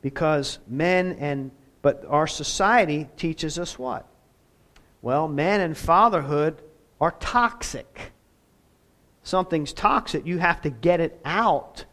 [0.00, 4.06] Because men and, but our society teaches us what?
[5.00, 6.60] Well, men and fatherhood
[7.00, 8.12] are toxic.
[9.22, 11.84] Something's toxic, you have to get it out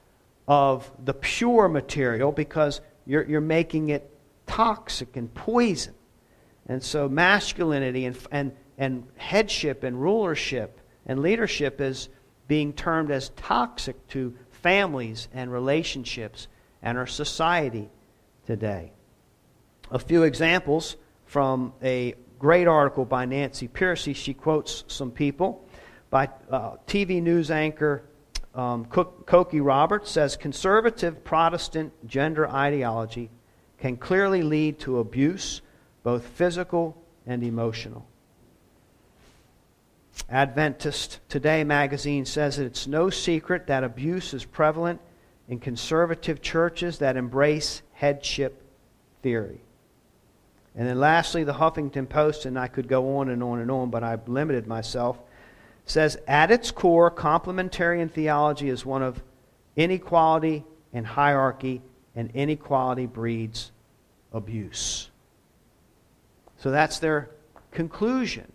[0.47, 4.09] of the pure material because you're, you're making it
[4.47, 5.93] toxic and poison.
[6.67, 12.09] And so, masculinity and, and, and headship and rulership and leadership is
[12.49, 16.49] being termed as toxic to families and relationships
[16.81, 17.89] and our society
[18.45, 18.91] today.
[19.91, 24.15] A few examples from a great article by Nancy Pearcey.
[24.15, 25.63] She quotes some people.
[26.09, 28.03] By uh, TV news anchor
[28.55, 33.29] um, Cokie Roberts says conservative Protestant gender ideology
[33.77, 35.61] can clearly lead to abuse,
[36.01, 36.97] both physical
[37.27, 38.08] and emotional.
[40.29, 44.99] Adventist Today magazine says that it's no secret that abuse is prevalent
[45.47, 48.61] in conservative churches that embrace headship
[49.21, 49.61] theory.
[50.75, 53.89] And then lastly, the Huffington Post, and I could go on and on and on,
[53.89, 55.19] but I've limited myself,
[55.85, 59.21] says at its core, complementarian theology is one of
[59.75, 60.63] inequality
[60.93, 61.81] and hierarchy
[62.15, 63.71] and inequality breeds
[64.31, 65.09] abuse.
[66.57, 67.31] So that's their
[67.71, 68.51] conclusion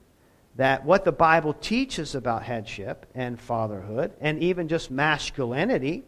[0.56, 6.04] that what the Bible teaches about headship and fatherhood and even just masculinity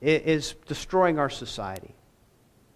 [0.00, 1.94] is destroying our society.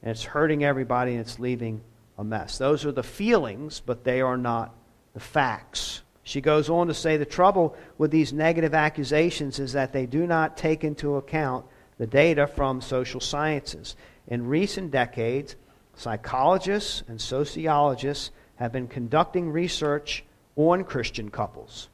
[0.02, 1.82] And it's hurting everybody and it's leaving
[2.16, 2.58] a mess.
[2.58, 4.74] Those are the feelings, but they are not
[5.14, 6.02] the facts.
[6.22, 10.26] She goes on to say the trouble with these negative accusations is that they do
[10.26, 11.64] not take into account
[11.96, 13.96] the data from social sciences.
[14.26, 15.56] In recent decades,
[15.94, 20.24] psychologists and sociologists have been conducting research
[20.58, 21.88] on Christian couples.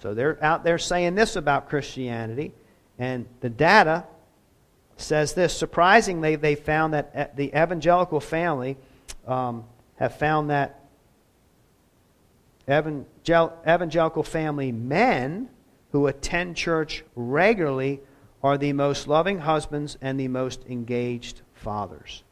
[0.00, 2.52] So they're out there saying this about Christianity,
[2.98, 4.04] and the data
[4.96, 5.56] says this.
[5.56, 8.76] Surprisingly, they found that the evangelical family
[9.26, 9.64] um,
[9.96, 10.80] have found that
[12.68, 15.50] evangel- evangelical family men
[15.92, 18.00] who attend church regularly
[18.42, 22.24] are the most loving husbands and the most engaged fathers.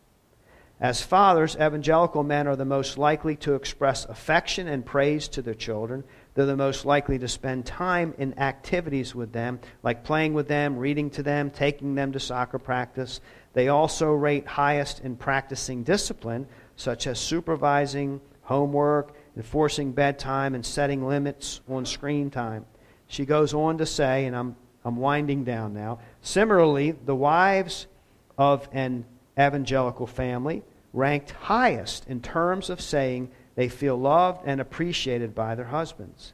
[0.81, 5.55] As fathers, evangelical men are the most likely to express affection and praise to their
[5.55, 6.05] children.
[6.35, 10.77] They're the most likely to spend time in activities with them, like playing with them,
[10.77, 13.21] reading to them, taking them to soccer practice.
[13.55, 21.05] They also rate highest in practicing discipline, such as supervising homework, enforcing bedtime, and setting
[21.05, 22.65] limits on screen time.
[23.09, 24.55] She goes on to say, and I'm,
[24.85, 27.89] I'm winding down now similarly, the wives
[28.37, 29.05] of an
[29.39, 30.63] evangelical family
[30.93, 36.33] ranked highest in terms of saying they feel loved and appreciated by their husbands.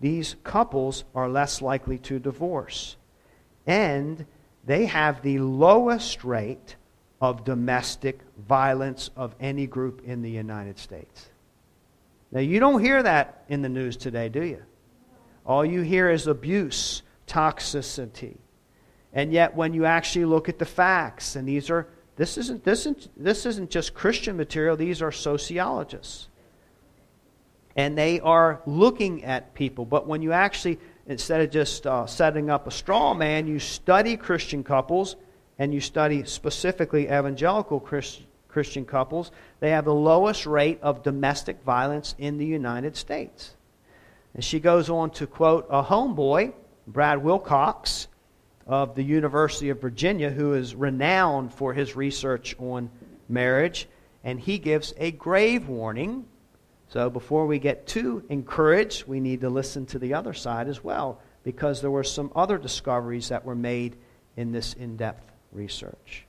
[0.00, 2.96] These couples are less likely to divorce.
[3.66, 4.26] And
[4.64, 6.76] they have the lowest rate
[7.20, 11.30] of domestic violence of any group in the United States.
[12.30, 14.62] Now, you don't hear that in the news today, do you?
[15.46, 18.36] All you hear is abuse, toxicity.
[19.12, 21.88] And yet, when you actually look at the facts, and these are
[22.18, 26.26] this isn't, this isn't, this isn't just Christian material, these are sociologists.
[27.76, 29.84] And they are looking at people.
[29.84, 34.16] But when you actually, instead of just uh, setting up a straw man, you study
[34.16, 35.14] Christian couples
[35.60, 41.62] and you study specifically evangelical Christ, Christian couples, they have the lowest rate of domestic
[41.62, 43.54] violence in the United States.
[44.34, 46.52] And she goes on to quote a homeboy,
[46.88, 48.08] Brad Wilcox,
[48.68, 52.90] of the University of Virginia, who is renowned for his research on
[53.28, 53.88] marriage,
[54.22, 56.26] and he gives a grave warning.
[56.90, 60.84] So before we get too encouraged, we need to listen to the other side as
[60.84, 63.96] well, because there were some other discoveries that were made
[64.36, 66.26] in this in depth research.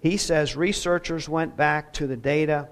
[0.00, 2.68] He says researchers went back to the data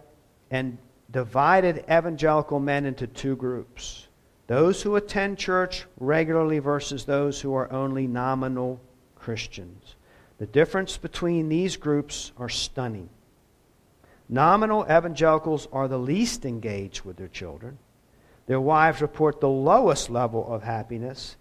[0.50, 0.78] and
[1.10, 4.06] divided evangelical men into two groups
[4.46, 8.80] those who attend church regularly versus those who are only nominal
[9.14, 9.94] Christians.
[10.38, 13.08] The difference between these groups are stunning.
[14.28, 17.78] Nominal evangelicals are the least engaged with their children.
[18.46, 21.36] Their wives report the lowest level of happiness,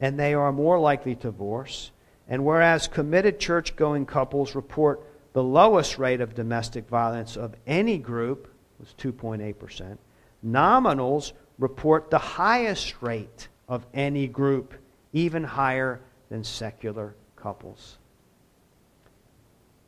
[0.00, 1.90] and they are more likely to divorce.
[2.28, 5.02] And whereas committed church going couples report
[5.32, 8.48] the lowest rate of domestic violence of any group,
[8.78, 9.98] was 2.8%,
[10.44, 14.74] nominals report the highest rate of any group,
[15.12, 17.98] even higher than secular couples.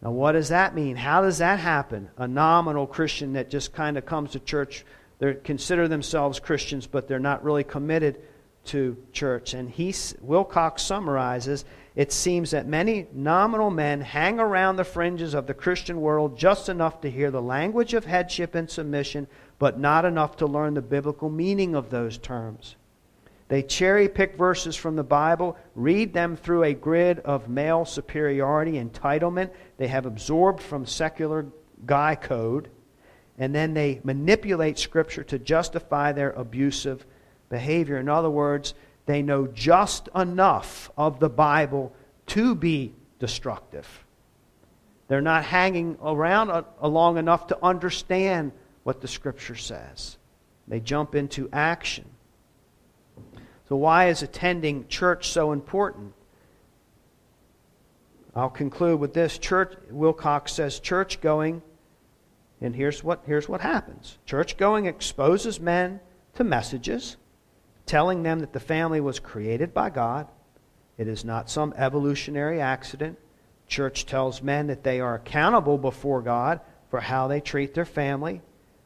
[0.02, 0.96] Now, what does that mean?
[0.96, 2.08] How does that happen?
[2.16, 4.84] A nominal Christian that just kind of comes to church,
[5.18, 8.20] they consider themselves Christians, but they're not really committed
[8.66, 9.54] to church.
[9.54, 11.64] And he, Wilcox summarizes
[11.98, 16.68] it seems that many nominal men hang around the fringes of the Christian world just
[16.68, 19.26] enough to hear the language of headship and submission,
[19.58, 22.76] but not enough to learn the biblical meaning of those terms.
[23.48, 28.72] They cherry pick verses from the Bible, read them through a grid of male superiority,
[28.72, 31.46] entitlement they have absorbed from secular
[31.86, 32.68] guy code,
[33.38, 37.06] and then they manipulate Scripture to justify their abusive
[37.48, 37.96] behavior.
[37.96, 38.74] In other words,
[39.06, 41.94] they know just enough of the Bible
[42.26, 44.04] to be destructive.
[45.08, 48.52] They're not hanging around uh, long enough to understand
[48.88, 50.16] what the Scripture says.
[50.66, 52.06] They jump into action.
[53.68, 56.14] So, why is attending church so important?
[58.34, 59.36] I'll conclude with this.
[59.36, 61.60] Church, Wilcox says, church going,
[62.62, 66.00] and here's what, here's what happens church going exposes men
[66.36, 67.18] to messages
[67.84, 70.28] telling them that the family was created by God.
[70.96, 73.18] It is not some evolutionary accident.
[73.66, 78.40] Church tells men that they are accountable before God for how they treat their family.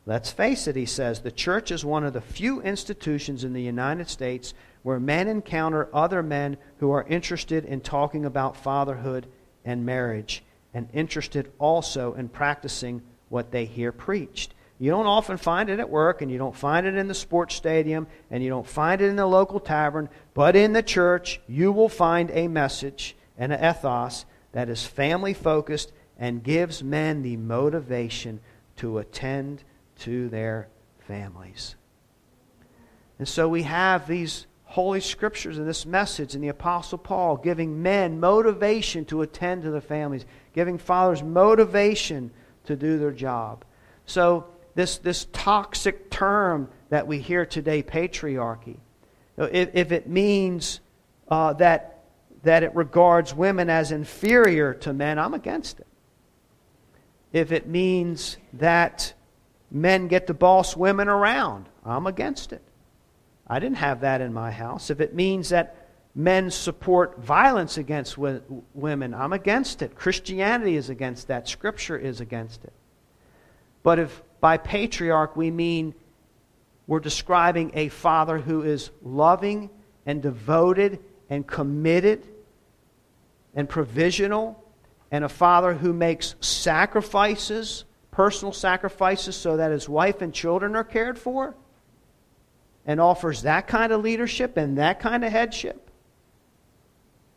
[0.05, 3.63] Let's face it, he says, the church is one of the few institutions in the
[3.63, 9.27] United States where men encounter other men who are interested in talking about fatherhood
[9.65, 10.43] and marriage.
[10.75, 14.55] and interested also in practicing what they hear preached.
[14.79, 17.55] You don't often find it at work, and you don't find it in the sports
[17.55, 21.71] stadium, and you don't find it in the local tavern, but in the church, you
[21.71, 27.37] will find a message and an ethos that is family focused and gives men the
[27.37, 28.41] motivation
[28.77, 29.63] to attend
[30.03, 30.69] to their
[31.07, 31.77] families.
[33.19, 37.83] And so we have these holy scriptures and this message and the apostle paul giving
[37.83, 40.25] men motivation to attend to their families
[40.55, 42.31] giving fathers motivation
[42.65, 43.67] to do their job
[44.07, 48.79] so this, this toxic term that we hear today patriarchy
[49.37, 50.81] if, if it means
[51.29, 52.05] uh, that,
[52.43, 55.87] that it regards women as inferior to men i'm against it
[57.31, 59.13] if it means that
[59.73, 62.63] men get to boss women around i'm against it
[63.53, 64.89] I didn't have that in my house.
[64.89, 65.77] If it means that
[66.15, 69.95] men support violence against women, I'm against it.
[69.95, 71.49] Christianity is against that.
[71.49, 72.73] Scripture is against it.
[73.83, 75.95] But if by patriarch we mean
[76.87, 79.69] we're describing a father who is loving
[80.07, 82.27] and devoted and committed
[83.55, 84.59] and provisional,
[85.11, 90.85] and a father who makes sacrifices, personal sacrifices, so that his wife and children are
[90.85, 91.57] cared for,
[92.87, 95.91] and offers that kind of leadership and that kind of headship,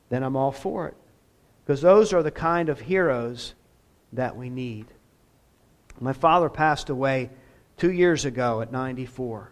[0.09, 0.95] then I'm all for it.
[1.63, 3.55] Because those are the kind of heroes
[4.13, 4.85] that we need.
[5.99, 7.29] My father passed away
[7.77, 9.51] two years ago at 94.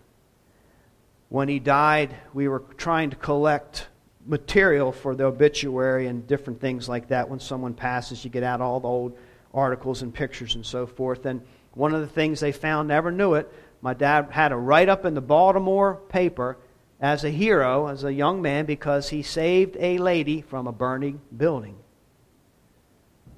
[1.29, 3.87] When he died, we were trying to collect
[4.25, 7.29] material for the obituary and different things like that.
[7.29, 9.17] When someone passes, you get out all the old
[9.53, 11.25] articles and pictures and so forth.
[11.25, 11.41] And
[11.73, 13.51] one of the things they found, never knew it,
[13.81, 16.57] my dad had a write up in the Baltimore paper
[16.99, 21.21] as a hero, as a young man, because he saved a lady from a burning
[21.35, 21.75] building.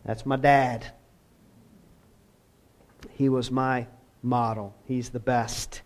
[0.06, 0.86] That's my dad.
[3.12, 3.88] He was my
[4.22, 4.76] model.
[4.86, 5.82] He's the best.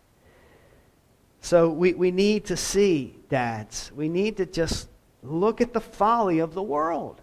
[1.41, 4.89] So we, we need to see, dads, we need to just
[5.23, 7.21] look at the folly of the world.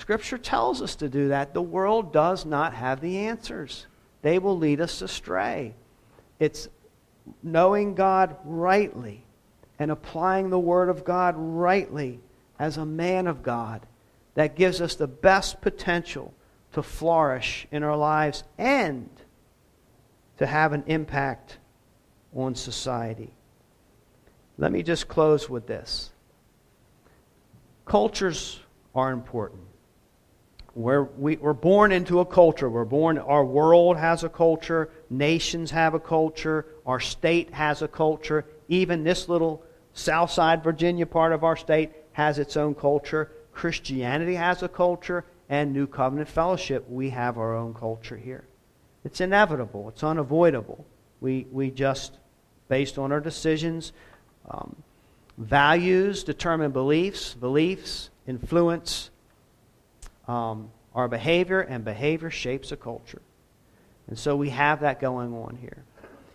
[0.00, 1.52] Scripture tells us to do that.
[1.52, 3.86] The world does not have the answers,
[4.22, 5.74] they will lead us astray.
[6.38, 6.68] It's
[7.42, 9.24] knowing God rightly
[9.78, 12.18] and applying the Word of God rightly
[12.58, 13.82] as a man of God
[14.34, 16.32] that gives us the best potential
[16.72, 19.10] to flourish in our lives and
[20.38, 21.58] to have an impact
[22.34, 23.34] on society.
[24.56, 26.10] Let me just close with this.
[27.84, 28.60] Cultures
[28.94, 29.69] are important.
[30.74, 32.70] We're, we, we are born into a culture.
[32.70, 37.88] We're born, our world has a culture, nations have a culture, our state has a
[37.88, 38.46] culture.
[38.68, 39.64] Even this little
[39.94, 43.32] Southside Virginia part of our state has its own culture.
[43.52, 48.44] Christianity has a culture, and New Covenant Fellowship, we have our own culture here.
[49.04, 50.86] It's inevitable, it's unavoidable.
[51.20, 52.12] We, we just,
[52.68, 53.92] based on our decisions,
[54.48, 54.76] um,
[55.36, 59.10] values determine beliefs, beliefs influence
[60.30, 63.22] um, our behavior, and behavior shapes a culture.
[64.06, 65.82] And so we have that going on here.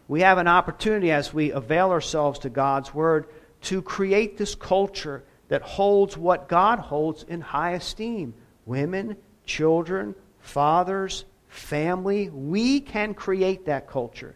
[0.10, 3.28] We have an opportunity as we avail ourselves to God's Word
[3.64, 8.34] to create this culture that holds what God holds in high esteem
[8.66, 9.16] women,
[9.46, 12.30] children, fathers, family.
[12.30, 14.36] We can create that culture.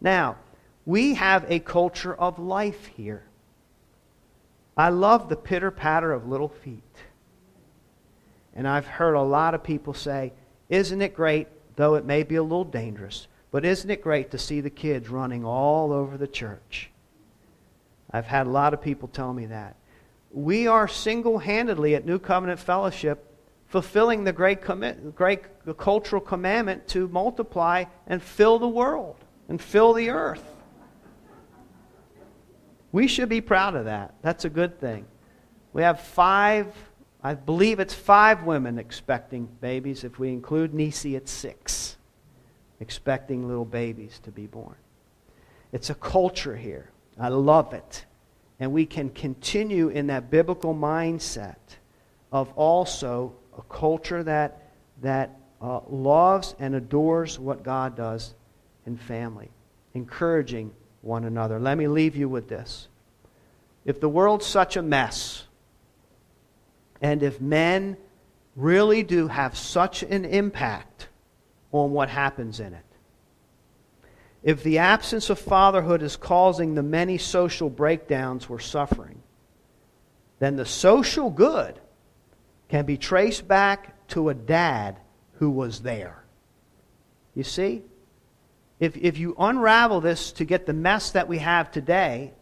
[0.00, 0.36] Now,
[0.86, 3.24] we have a culture of life here.
[4.76, 6.82] I love the pitter patter of little feet.
[8.54, 10.32] And I've heard a lot of people say,
[10.68, 14.38] Isn't it great, though it may be a little dangerous, but isn't it great to
[14.38, 16.90] see the kids running all over the church?
[18.10, 19.76] I've had a lot of people tell me that.
[20.32, 23.26] We are single handedly at New Covenant Fellowship
[23.66, 25.42] fulfilling the great, commit, great
[25.78, 29.16] cultural commandment to multiply and fill the world
[29.48, 30.44] and fill the earth.
[32.92, 34.14] We should be proud of that.
[34.22, 35.06] That's a good thing.
[35.72, 36.74] We have five
[37.22, 40.04] I believe it's five women expecting babies.
[40.04, 41.96] If we include Nisi, it's six
[42.80, 44.76] expecting little babies to be born.
[45.72, 46.90] It's a culture here.
[47.18, 48.06] I love it.
[48.58, 51.56] And we can continue in that biblical mindset
[52.32, 54.70] of also a culture that,
[55.02, 58.34] that uh, loves and adores what God does
[58.86, 59.50] in family,
[59.94, 61.58] encouraging one another.
[61.58, 62.88] Let me leave you with this.
[63.84, 65.44] If the world's such a mess,
[67.00, 67.96] and if men
[68.56, 71.08] really do have such an impact
[71.72, 72.84] on what happens in it,
[74.42, 79.22] if the absence of fatherhood is causing the many social breakdowns we're suffering,
[80.38, 81.78] then the social good
[82.68, 84.98] can be traced back to a dad
[85.34, 86.24] who was there.
[87.34, 87.82] You see?
[88.78, 92.32] If, if you unravel this to get the mess that we have today,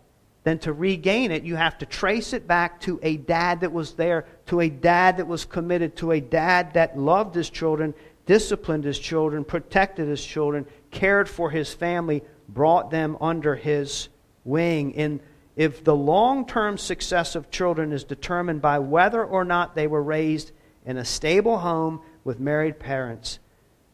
[0.49, 3.93] then to regain it, you have to trace it back to a dad that was
[3.93, 7.93] there, to a dad that was committed, to a dad that loved his children,
[8.25, 14.09] disciplined his children, protected his children, cared for his family, brought them under his
[14.45, 14.97] wing.
[14.97, 15.21] And
[15.55, 20.03] if the long term success of children is determined by whether or not they were
[20.03, 20.53] raised
[20.87, 23.39] in a stable home with married parents,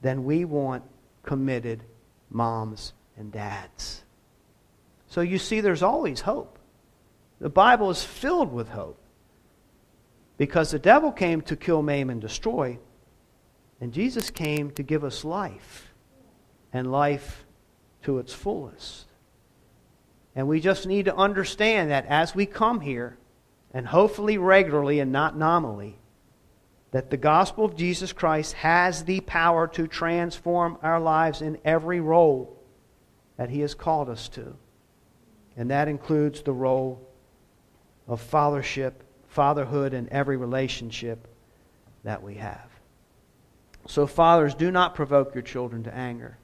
[0.03, 0.85] then we want
[1.25, 1.83] committed
[2.31, 4.04] moms and dads.
[5.15, 6.59] So you see, there's always hope.
[7.39, 8.99] The Bible is filled with hope.
[10.39, 12.81] Because the devil came to kill, maim, and destroy,
[13.81, 15.95] and Jesus came to give us life,
[16.73, 17.45] and life
[18.03, 19.05] to its fullest.
[20.35, 23.17] And we just need to understand that as we come here,
[23.73, 25.97] and hopefully regularly and not nominally,
[26.91, 32.01] that the gospel of Jesus Christ has the power to transform our lives in every
[32.01, 32.61] role
[33.37, 34.57] that He has called us to.
[35.57, 37.07] And that includes the role
[38.09, 38.93] of fathership,
[39.29, 41.27] fatherhood, and every relationship
[42.03, 42.69] that we have.
[43.87, 46.39] So, fathers, do not provoke your children to anger,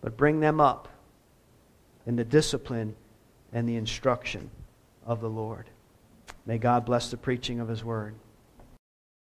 [0.00, 0.88] but bring them up
[2.06, 2.96] in the discipline
[3.52, 4.50] and the instruction
[5.06, 5.66] of the Lord.
[6.46, 8.14] May God bless the preaching of His word.